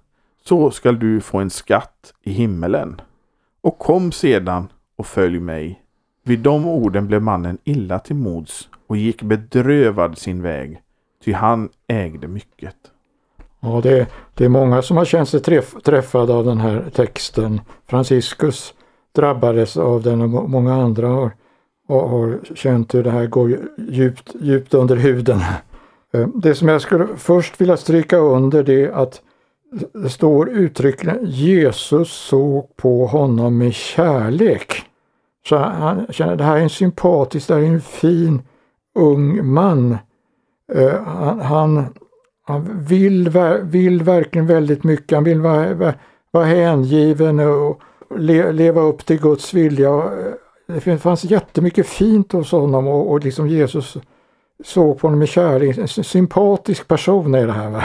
[0.48, 3.00] Så skall du få en skatt i himmelen.
[3.60, 5.82] Och kom sedan och följ mig.
[6.24, 10.80] Vid de orden blev mannen illa till mods och gick bedrövad sin väg,
[11.24, 12.74] ty han ägde mycket.
[13.60, 17.60] Ja, det, det är många som har känt sig träff, träffade av den här texten.
[17.86, 18.74] Franciscus
[19.14, 21.30] drabbades av den och många andra har,
[21.88, 25.40] har, känt hur det här går djupt, djupt under huden.
[26.12, 29.22] Eh, det som jag skulle först vilja stryka under det är att
[29.92, 34.82] det står uttryckligen Jesus såg på honom med kärlek.
[35.48, 38.42] Så han känner det här är en sympatisk, det här är en fin
[38.98, 39.98] ung man.
[40.74, 41.86] Uh, han, han,
[42.46, 45.16] han vill, vill verkligen väldigt mycket.
[45.16, 45.94] Han vill vara,
[46.30, 47.80] vara hängiven och
[48.16, 49.88] le, leva upp till Guds vilja.
[50.68, 53.96] Eh, det fanns jättemycket fint hos honom och, och liksom Jesus
[54.64, 55.78] såg på honom med kärlek.
[55.78, 57.70] En sympatisk person är det här.
[57.70, 57.82] Va?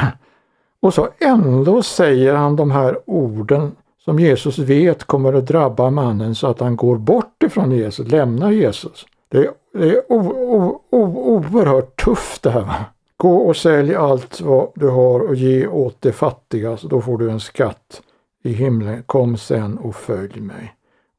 [0.81, 3.71] Och så ändå säger han de här orden
[4.05, 8.51] som Jesus vet kommer att drabba mannen så att han går bort ifrån Jesus, lämnar
[8.51, 9.05] Jesus.
[9.29, 11.01] Det är, det är o, o, o,
[11.35, 12.61] oerhört tufft det här.
[12.61, 12.85] Va?
[13.17, 17.17] Gå och sälj allt vad du har och ge åt de fattiga så då får
[17.17, 18.01] du en skatt
[18.43, 19.03] i himlen.
[19.03, 20.75] Kom sen och följ mig.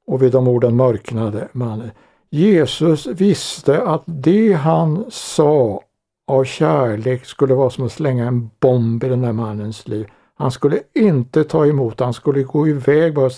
[0.06, 1.90] Och vid de orden mörknade mannen.
[2.30, 5.82] Jesus visste att det han sa
[6.26, 10.06] av kärlek skulle vara som att slänga en bomb i den där mannens liv.
[10.34, 13.30] Han skulle inte ta emot, han skulle gå iväg bara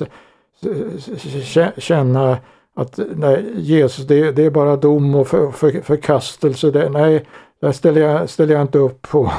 [1.76, 2.38] känna
[2.74, 6.70] att nej, Jesus det, det är bara dom och för, för, förkastelse.
[6.70, 7.26] Det, nej,
[7.60, 9.32] där ställer jag, ställer jag inte upp på.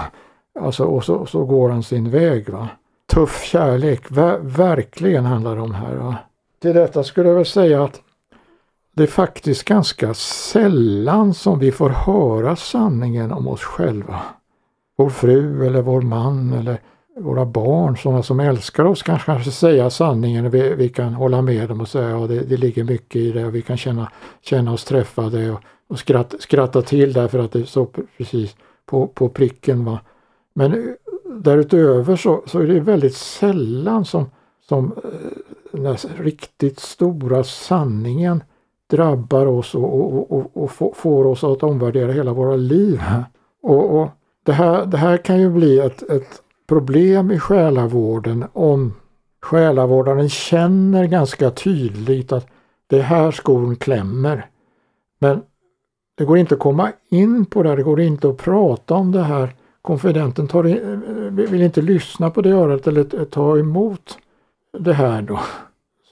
[0.60, 2.50] Alltså, och så, så går han sin väg.
[2.50, 2.68] Va?
[3.14, 5.96] Tuff kärlek, ver, verkligen handlar det om här.
[5.96, 6.16] Va?
[6.62, 8.02] Till detta skulle jag väl säga att
[8.96, 14.22] det är faktiskt ganska sällan som vi får höra sanningen om oss själva.
[14.98, 16.80] Vår fru eller vår man eller
[17.20, 20.50] våra barn, sådana som älskar oss, kanske, kanske säga sanningen.
[20.50, 23.32] Vi, vi kan hålla med dem och säga att ja, det, det ligger mycket i
[23.32, 27.52] det och vi kan känna, känna oss träffade och, och skratta, skratta till därför att
[27.52, 27.86] det är så
[28.18, 29.86] precis på, på pricken.
[29.86, 30.00] Va?
[30.54, 30.80] Men eh,
[31.39, 34.26] därutöver så, så är det väldigt sällan som,
[34.70, 38.43] som eh, den riktigt stora sanningen
[38.88, 43.02] drabbar oss och, och, och, och, får oss att omvärdera hela våra liv.
[43.64, 44.10] Och,
[44.44, 48.94] det, här, det här kan ju bli ett, ett problem i själavården om
[49.42, 52.48] själavårdaren känner ganska tydligt att
[52.88, 54.50] det är här skon klämmer.
[55.20, 55.42] Men
[56.18, 59.24] det går inte att komma in på det, det går inte att prata om det
[59.24, 59.56] här.
[59.82, 64.18] Konfidenten tar in, vill inte lyssna på det örat eller ta emot
[64.80, 65.40] det här då.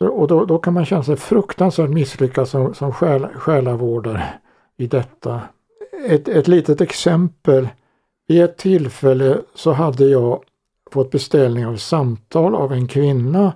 [0.10, 4.24] Och då, då, kan man känna sig fruktansvärt misslyckad som, som själ, själavårdare
[4.78, 5.42] i detta.
[6.08, 7.68] Ett, ett litet exempel.
[8.28, 10.44] Vid ett tillfälle så hade jag
[10.92, 13.54] fått beställning av samtal av en kvinna.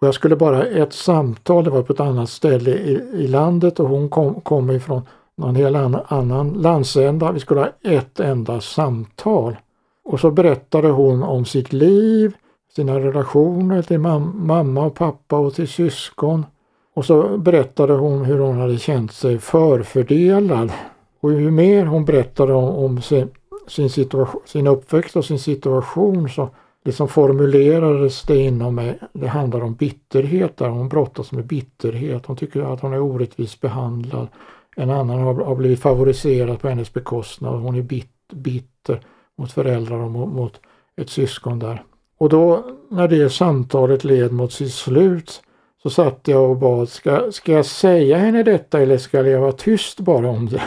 [0.00, 3.80] Och jag skulle bara ett samtal, det var på ett annat ställe i, i landet
[3.80, 5.02] och hon kom, kom ifrån
[5.36, 7.32] någon helt annan, annan landsända.
[7.32, 9.56] Vi skulle ha ett enda samtal.
[10.04, 12.32] Och så berättade hon om sitt liv,
[12.76, 16.46] sina relationer till mam mamma och pappa och till syskon.
[16.94, 20.72] Och så berättade hon hur hon hade känt sig förfördelad.
[21.20, 23.28] Och ju mer hon berättade om, om sin,
[23.68, 26.48] sin, situation, sin uppväxt och sin situation så
[26.84, 28.98] liksom formulerades det inom mig.
[29.12, 30.68] Det handlar om bitterhet där.
[30.68, 32.26] Hon brottas med bitterhet.
[32.26, 34.28] Hon tycker att hon är orättvist behandlad.
[34.76, 37.60] En annan har, har blivit favoriserad på hennes bekostnad.
[37.60, 39.00] Hon är bit, bitter
[39.38, 40.60] mot föräldrar och mot, mot
[40.96, 41.84] ett syskon där.
[42.20, 45.42] Och då när det samtalet led mot sitt slut
[45.82, 49.52] så satt jag och bad, ska, ska jag säga henne detta eller ska jag vara
[49.52, 50.62] tyst bara om det?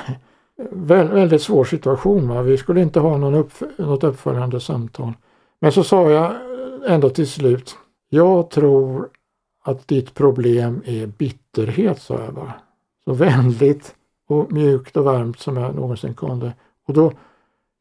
[0.71, 2.27] Vä väldigt svår situation.
[2.27, 2.41] Va?
[2.41, 5.13] Vi skulle inte ha någon uppf något uppföljande samtal.
[5.59, 6.33] Men så sa jag
[6.87, 7.75] ändå till slut,
[8.09, 9.09] jag tror
[9.63, 12.53] att ditt problem är bitterhet, sa jag bara.
[13.05, 13.95] Så vänligt
[14.27, 16.53] och mjukt och varmt som jag någonsin kunde.
[16.87, 17.11] Och då,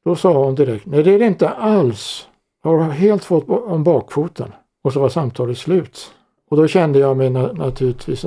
[0.05, 2.29] då sa hon direkt, nej det är det inte alls.
[2.63, 4.53] Jag har helt fått om bakfoten.
[4.85, 6.13] Och så var samtalet slut.
[6.51, 8.25] Och då kände jag mig naturligtvis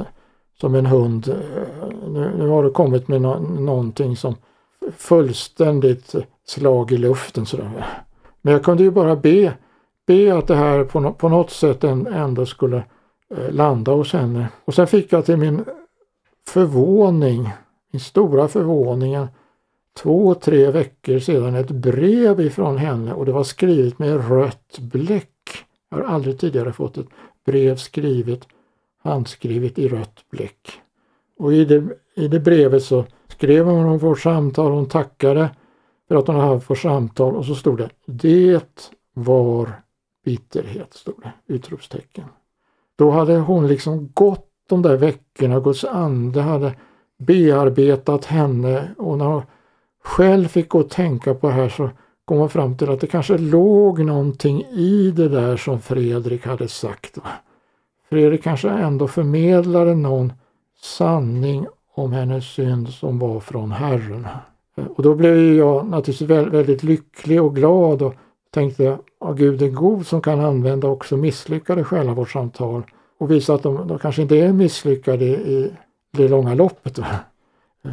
[0.62, 1.28] som en hund.
[1.28, 4.36] Eh, nu, nu har det kommit med no någonting som
[4.98, 6.16] fullständigt
[6.48, 7.46] slag i luften.
[7.46, 7.86] Sådär.
[8.42, 9.54] Men jag kunde ju bara be,
[10.08, 12.78] be att det här på, no på något sätt ändå skulle
[13.36, 14.48] eh, landa hos henne.
[14.66, 15.66] Och sen fick jag till min
[16.48, 17.50] förvåning,
[17.92, 19.28] min stora förvåning,
[19.98, 25.32] två, tre veckor sedan ett brev ifrån henne och det var skrivet med rött bläck.
[25.90, 27.08] Jag har aldrig tidigare fått ett
[27.46, 28.48] brev skrivet,
[29.04, 30.72] handskrivet i rött bläck.
[31.38, 31.84] Och i det,
[32.16, 35.50] i det brevet så skrev hon om vårt samtal, hon tackade
[36.08, 38.80] för att hon hade haft vårt samtal och så stod det Det
[39.14, 39.82] var
[40.26, 42.26] bitterhet, stod det, utropstecken.
[42.96, 46.76] Då hade hon liksom gått de där veckorna, Guds ande hade
[47.18, 49.44] bearbetat henne och när hon
[50.06, 51.90] själv fick gå och tänka på här så
[52.26, 56.68] kom man fram till att det kanske låg någonting i det där som Fredrik hade
[56.68, 57.18] sagt.
[58.10, 60.34] Fredrik kanske ändå förmedlade någon
[60.82, 64.28] sanning om hennes synd som var från Herren.
[64.96, 68.16] Och då blev jag naturligtvis väldigt lycklig och glad och
[68.54, 72.84] tänkte att Gud är god som kan använda också misslyckade själavårdssamtal
[73.20, 75.72] och visa att de, de kanske inte är misslyckade i
[76.12, 77.00] det långa loppet.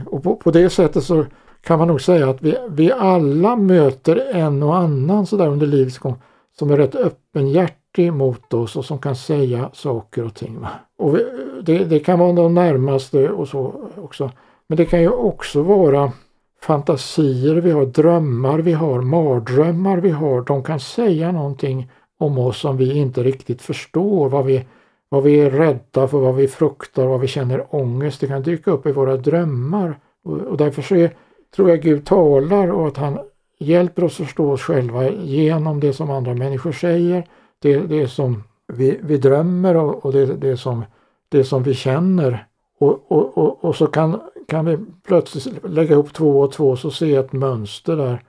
[0.07, 1.27] Och på, på, det sättet så
[1.63, 5.99] kan man nog säga att vi, vi alla möter en och annan sådär under livets
[5.99, 6.17] gång
[6.59, 10.61] som är rätt öppenhjärtig mot oss och som kan säga saker och ting.
[10.61, 10.69] Va?
[10.99, 11.25] Och vi,
[11.63, 14.31] det, det kan vara de närmaste och så också.
[14.67, 16.13] Men det kan ju också vara
[16.61, 20.43] fantasier vi har, drömmar vi har, mardrömmar vi har.
[20.43, 24.29] De kan säga någonting om oss som vi inte riktigt förstår.
[24.29, 24.65] Vad vi,
[25.09, 28.21] vad vi är rädda för, vad vi fruktar, vad vi känner ångest.
[28.21, 29.99] Det kan dyka upp i våra drömmar.
[30.25, 31.11] Och, och därför så är,
[31.57, 33.19] tror jag Gud talar och att han
[33.59, 37.27] hjälper oss förstå oss själva genom det som andra människor säger.
[37.59, 40.85] Det, det som vi, vi drömmer och, och det, det, som,
[41.29, 42.47] det som vi känner.
[42.79, 46.79] Och, och, och, och så kan, kan vi plötsligt lägga ihop två och två och
[46.79, 48.23] så se ett mönster där.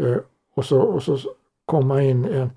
[0.00, 0.18] Eh,
[0.56, 1.18] och, så, och så
[1.64, 2.50] komma in en,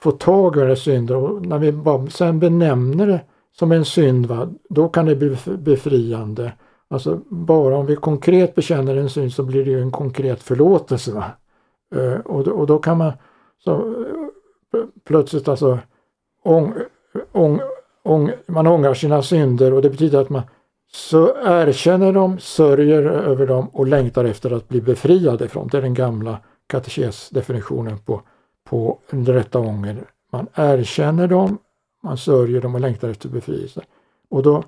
[0.00, 3.20] få tag i den synden och när vi bara sen benämner det
[3.52, 6.52] som en synd, va, då kan det bli befriande.
[6.90, 11.12] Alltså bara om vi konkret bekänner en synd så blir det ju en konkret förlåtelse.
[11.12, 11.24] Va?
[11.94, 13.12] Eh, och, då, och då kan man
[13.58, 15.78] så, eh, plötsligt alltså
[16.44, 16.74] ång,
[17.32, 17.60] ång,
[18.02, 20.42] ång, man ångrar sina synder och det betyder att man
[20.92, 25.68] så erkänner dem, sörjer över dem och längtar efter att bli befriade från.
[25.68, 28.22] Det är den gamla katekesdefinitionen på,
[28.64, 30.04] på den rätta ånger.
[30.32, 31.58] Man erkänner dem,
[32.02, 33.80] man sörjer dem och längtar efter befrielse.
[34.30, 34.64] Och då,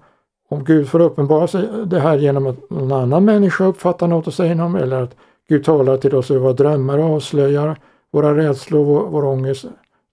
[0.52, 4.34] om Gud får uppenbara sig det här genom att någon annan människa uppfattar något och
[4.34, 5.16] säger något eller att
[5.48, 7.76] Gud talar till oss över våra drömmar och avslöjar
[8.10, 9.64] våra rädslor och vår, ångest.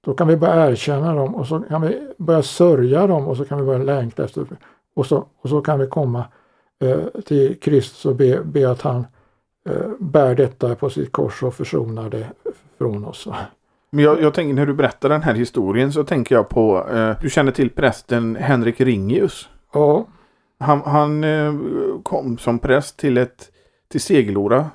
[0.05, 3.45] Då kan vi börja erkänna dem och så kan vi börja sörja dem och så
[3.45, 4.45] kan vi börja längta efter
[4.95, 6.25] och så, och så kan vi komma
[6.83, 9.07] eh, till Kristus och be, be att han
[9.69, 12.27] eh, bär detta på sitt kors och försonar det
[12.77, 13.27] från oss.
[13.89, 17.11] Men jag, jag tänker när du berättar den här historien så tänker jag på, eh,
[17.21, 19.49] du känner till prästen Henrik Ringius?
[19.73, 20.05] Ja.
[20.59, 21.53] Han, han eh,
[22.03, 23.51] kom som präst till, ett,
[23.87, 24.69] till Segelora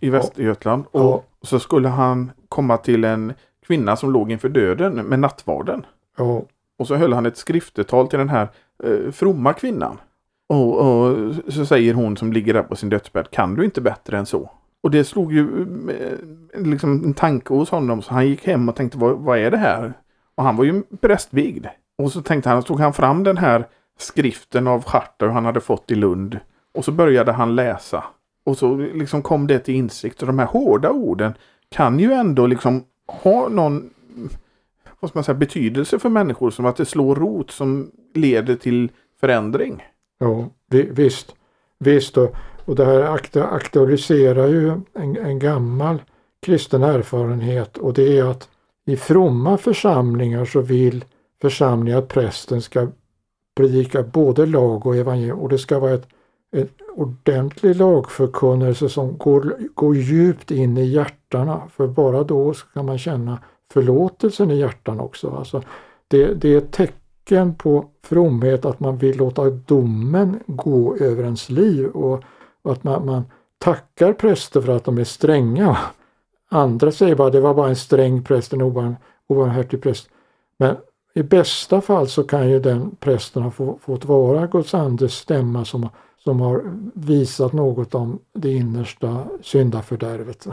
[0.00, 1.00] i Västergötland ja.
[1.00, 1.46] och ja.
[1.46, 3.32] så skulle han komma till en
[3.66, 5.86] kvinna som låg inför döden med nattvarden.
[6.18, 6.42] Ja.
[6.78, 8.48] Och så höll han ett skriftetal till den här
[8.84, 9.98] eh, fromma kvinnan.
[10.48, 14.18] Och, och, så säger hon som ligger där på sin dödsbädd, kan du inte bättre
[14.18, 14.50] än så?
[14.82, 15.48] Och det slog ju
[15.90, 19.50] eh, liksom en tanke hos honom så han gick hem och tänkte vad, vad är
[19.50, 19.92] det här?
[20.34, 21.66] Och han var ju prästvigd.
[21.98, 23.66] Och så tänkte han, så tog han fram den här
[23.98, 26.38] skriften av Charter han hade fått i Lund.
[26.74, 28.04] Och så började han läsa.
[28.44, 30.20] Och så liksom kom det till insikt.
[30.20, 31.34] Och de här hårda orden
[31.68, 33.90] kan ju ändå liksom ha någon
[35.00, 36.50] vad ska man säga, betydelse för människor.
[36.50, 38.90] Som att det slår rot som leder till
[39.20, 39.84] förändring.
[40.18, 40.48] Ja,
[40.90, 41.34] visst.
[41.78, 42.34] Visst och,
[42.64, 43.02] och det här
[43.54, 46.02] aktualiserar ju en, en gammal
[46.42, 48.48] kristen erfarenhet och det är att
[48.86, 51.04] i fromma församlingar så vill
[51.40, 52.88] församlingen att prästen ska
[53.56, 56.08] predika både lag och evangelium och det ska vara ett,
[56.56, 62.98] ett ordentlig lagförkunnelse som går, går djupt in i hjärtana för bara då ska man
[62.98, 63.38] känna
[63.72, 65.30] förlåtelsen i hjärtan också.
[65.30, 65.62] Alltså
[66.08, 71.50] det, det är ett tecken på fromhet att man vill låta domen gå över ens
[71.50, 72.22] liv och,
[72.62, 73.24] och att man, man
[73.58, 75.78] tackar präster för att de är stränga.
[76.50, 80.08] Andra säger bara det var bara en sträng präst, en obarmhärtig präst.
[80.58, 80.76] Men
[81.16, 83.50] i bästa fall så kan ju den prästen ha
[83.80, 85.88] fått vara Guds andes stämma som,
[86.24, 86.62] som har
[86.94, 90.46] visat något om det innersta syndafördärvet.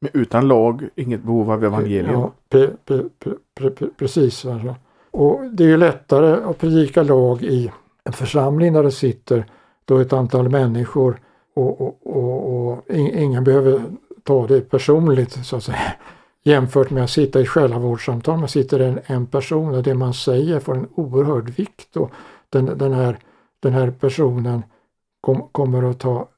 [0.00, 2.20] Men utan lag, inget behov av evangelium.
[2.20, 4.44] Ja, pre, pre, pre, precis.
[4.44, 4.74] Alltså.
[5.10, 7.72] Och det är ju lättare att predika lag i
[8.04, 9.44] en församling där det sitter
[9.84, 11.16] då ett antal människor
[11.54, 13.82] och, och, och, och ingen behöver
[14.22, 15.92] ta det personligt så att säga.
[16.44, 20.60] Jämfört med att sitta i själavårdssamtal, man sitter en, en person och det man säger
[20.60, 22.10] får en oerhörd vikt och
[22.48, 23.18] den, den, här,
[23.60, 24.62] den här personen
[25.20, 26.28] kom, kommer att ta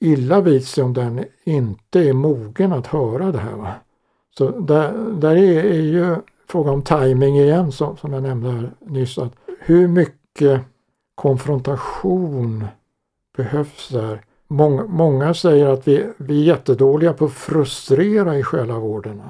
[0.00, 3.56] illa vid sig om den inte är mogen att höra det här.
[3.56, 3.74] Va?
[4.38, 6.16] Så där, där är, är ju
[6.48, 9.18] fråga om timing igen som, som jag nämnde här nyss.
[9.18, 10.60] Att hur mycket
[11.14, 12.66] konfrontation
[13.36, 14.24] behövs där?
[14.48, 19.22] Många, många säger att vi, vi är jättedåliga på att frustrera i själavården.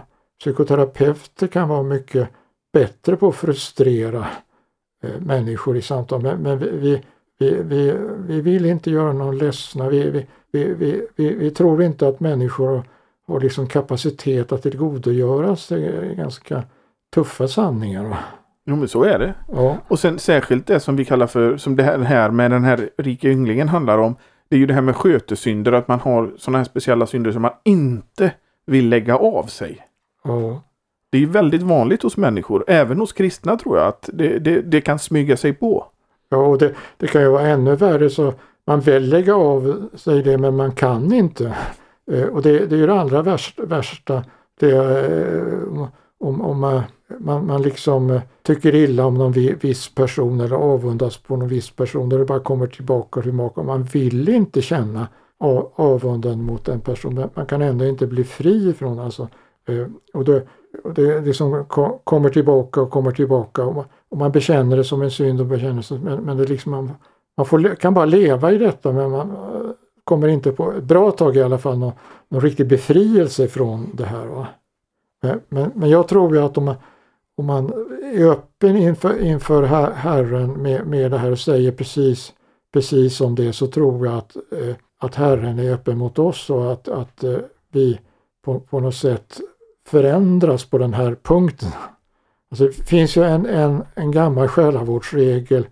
[0.45, 2.28] Psykoterapeuter kan vara mycket
[2.72, 4.26] bättre på att frustrera
[5.03, 7.03] eh, människor i samtal men, men vi, vi,
[7.38, 9.88] vi, vi, vi vill inte göra någon ledsna.
[9.88, 12.82] Vi, vi, vi, vi, vi, vi tror inte att människor
[13.26, 16.62] har liksom kapacitet att tillgodogöra sig ganska
[17.14, 18.16] tuffa sanningar.
[18.66, 19.34] Jo men så är det.
[19.53, 19.76] Ja.
[19.88, 23.28] Och sen särskilt det som vi kallar för, som det här med den här rika
[23.28, 24.16] ynglingen handlar om.
[24.49, 27.42] Det är ju det här med skötesynder, att man har sådana här speciella synder som
[27.42, 28.32] man inte
[28.66, 29.86] vill lägga av sig.
[30.25, 30.62] Ja.
[31.11, 34.81] Det är väldigt vanligt hos människor, även hos kristna tror jag, att det, det, det
[34.81, 35.87] kan smyga sig på.
[36.29, 38.35] Ja, och det, det kan ju vara ännu värre så
[38.66, 41.55] man vill lägga av sig det men man kan inte.
[42.12, 44.25] Eh, och det, det är ju det allra värsta, värsta
[44.61, 46.83] det, eh, om, om man,
[47.18, 52.12] man, man liksom tycker illa om någon viss person eller avundas på någon viss person
[52.12, 53.62] och det bara kommer tillbaka och tillbaka.
[53.62, 55.09] Man vill inte känna
[55.77, 59.29] avundan mot en person men man kan ändå inte bli fri ifrån alltså.
[59.67, 60.43] Eh, och det,
[60.85, 61.65] och det liksom
[62.05, 65.47] kommer tillbaka och kommer tillbaka och man, och man bekänner det som en synd och
[65.47, 66.91] bekänner det, men, men det liksom man,
[67.37, 69.71] man får, kan bara leva i detta men man eh,
[70.05, 71.93] kommer inte på ett bra tag i alla fall någon,
[72.29, 74.27] någon riktig befrielse från det här.
[74.27, 74.47] Va?
[75.25, 76.77] Eh, men, men jag tror ju att om man,
[77.37, 77.73] om man
[78.15, 79.62] är öppen inför, inför
[79.93, 82.33] Herren med, med det här och säger precis,
[82.73, 84.37] precis som det så tror jag att,
[84.99, 87.25] att Herren är öppen mot oss och att, att
[87.73, 88.01] vi
[88.45, 89.41] på, på något sätt
[89.87, 91.68] förändras på den här punkten.
[92.51, 95.66] Alltså det finns ju en, en, en gammal själavårdsregel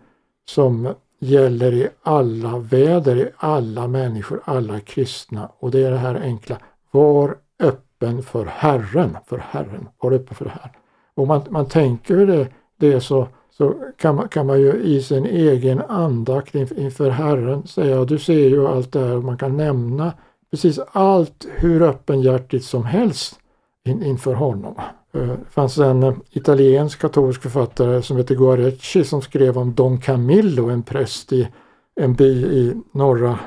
[0.49, 6.15] som gäller i alla väder, i alla människor, alla kristna och det är det här
[6.15, 6.59] enkla.
[6.91, 10.73] Var öppen för Herren, för Herren, var öppen för det här.
[11.15, 15.27] Och man, man tänker det, det så, så kan, man, kan man ju i sin
[15.27, 20.13] egen andakt inför Herren säga, du ser ju allt det här, man kan nämna
[20.51, 23.39] precis allt hur öppenhjärtigt som helst
[23.85, 24.75] in, inför honom.
[25.13, 30.01] Eh, det fanns en eh, italiensk katolsk författare som heter Guarecci som skrev om Don
[30.01, 31.49] Camillo, en präst i
[31.95, 33.39] en by i norra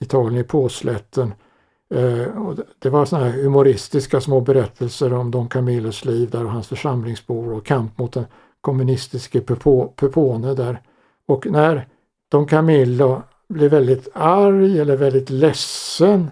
[0.00, 1.34] Italien, i påslätten.
[1.94, 2.26] Eh,
[2.78, 7.52] det var såna här humoristiska små berättelser om Don Camillos liv där och hans församlingsbor
[7.52, 8.24] och kamp mot den
[8.60, 10.80] kommunistiske Pepone där.
[11.26, 11.88] Och när
[12.30, 16.30] Don Camillo blev väldigt arg eller väldigt ledsen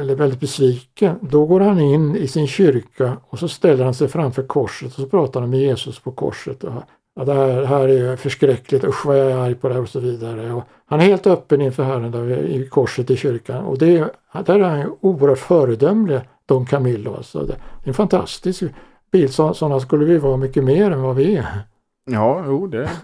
[0.00, 4.08] eller väldigt besviken, då går han in i sin kyrka och så ställer han sig
[4.08, 6.64] framför korset och så pratar han med Jesus på korset.
[6.64, 6.72] Och,
[7.14, 9.88] ja, det här, här är förskräckligt, usch vad jag är arg på det här och
[9.88, 10.52] så vidare.
[10.52, 14.14] Och han är helt öppen inför Herren där i korset i kyrkan och det,
[14.46, 17.14] där är han oerhört föredömlig, Don Camillo.
[17.14, 17.44] Alltså.
[17.44, 18.62] Det är en fantastisk
[19.12, 21.62] bild, sådana skulle vi vara mycket mer än vad vi är.
[22.10, 22.90] Ja, jo det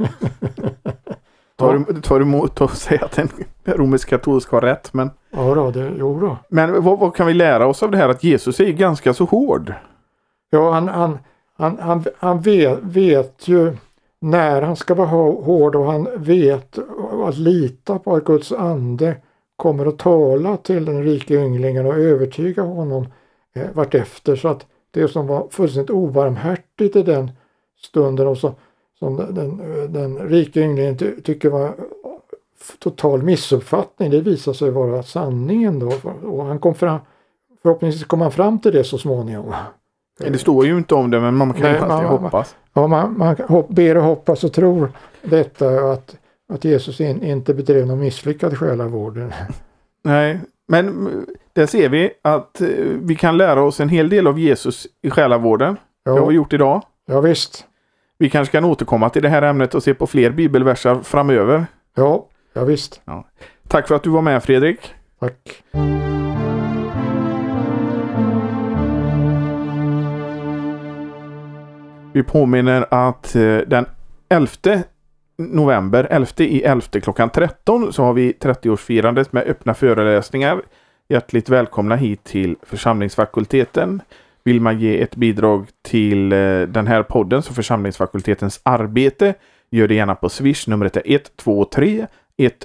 [1.56, 1.92] tar, ja.
[1.92, 3.28] du, tar emot och säger att en
[3.64, 4.94] romersk katolsk har rätt.
[4.94, 6.36] Men, ja, då, det, jo då.
[6.48, 9.24] men vad, vad, kan vi lära oss av det här att Jesus är ganska så
[9.24, 9.74] hård?
[10.50, 11.18] Ja, han, han,
[11.56, 13.76] han, han, han vet, vet ju
[14.20, 16.78] när han ska vara hård och han vet
[17.24, 19.16] att lita på att Guds ande
[19.56, 23.06] kommer att tala till den rike ynglingen och övertyga honom
[23.54, 24.36] eh, vartefter.
[24.36, 27.30] Så att det som var fullständigt obarmhärtigt i den
[27.82, 28.54] stunden och så
[28.98, 29.56] som den,
[29.92, 31.74] den rika ynglingen ty tycker var
[32.78, 34.10] total missuppfattning.
[34.10, 35.92] Det visar sig vara sanningen då
[36.22, 36.98] och han kom fram,
[37.62, 39.54] förhoppningsvis kom han fram till det så småningom.
[40.18, 42.56] Det står ju inte om det men man kan ju alltid hoppas.
[42.72, 44.92] Ja, man, man hopp, ber och hoppas och tror
[45.22, 46.16] detta att,
[46.52, 49.18] att Jesus in, inte bedrev någon misslyckad själavård.
[50.02, 51.08] Nej, men
[51.52, 52.68] där ser vi att eh,
[53.02, 55.76] vi kan lära oss en hel del av Jesus i själavården.
[56.04, 56.12] Ja.
[56.12, 56.82] Det har vi gjort idag.
[57.06, 57.64] Ja, visst.
[58.18, 61.66] Vi kanske kan återkomma till det här ämnet och se på fler bibelversar framöver.
[61.94, 63.00] Ja, ja visst.
[63.04, 63.26] Ja.
[63.68, 64.94] Tack för att du var med Fredrik.
[65.20, 65.62] Tack.
[72.12, 73.86] Vi påminner att eh, den
[74.28, 74.82] 11
[75.38, 80.62] november, 11 i 11 klockan 13 så har vi 30-årsfirandet med öppna föreläsningar.
[81.08, 84.02] Hjärtligt välkomna hit till församlingsfakulteten.
[84.46, 89.34] Vill man ge ett bidrag till eh, den här podden så församlingsfakultetens arbete
[89.70, 90.68] gör det gärna på Swish.
[90.68, 92.06] Numret är 123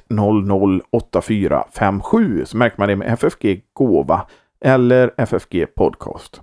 [0.09, 2.45] 100 8457.
[2.45, 4.27] Så märker man det med FFG Gåva
[4.65, 6.41] eller FFG Podcast.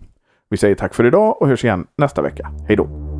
[0.50, 2.50] Vi säger tack för idag och hörs igen nästa vecka.
[2.68, 3.17] Hej då!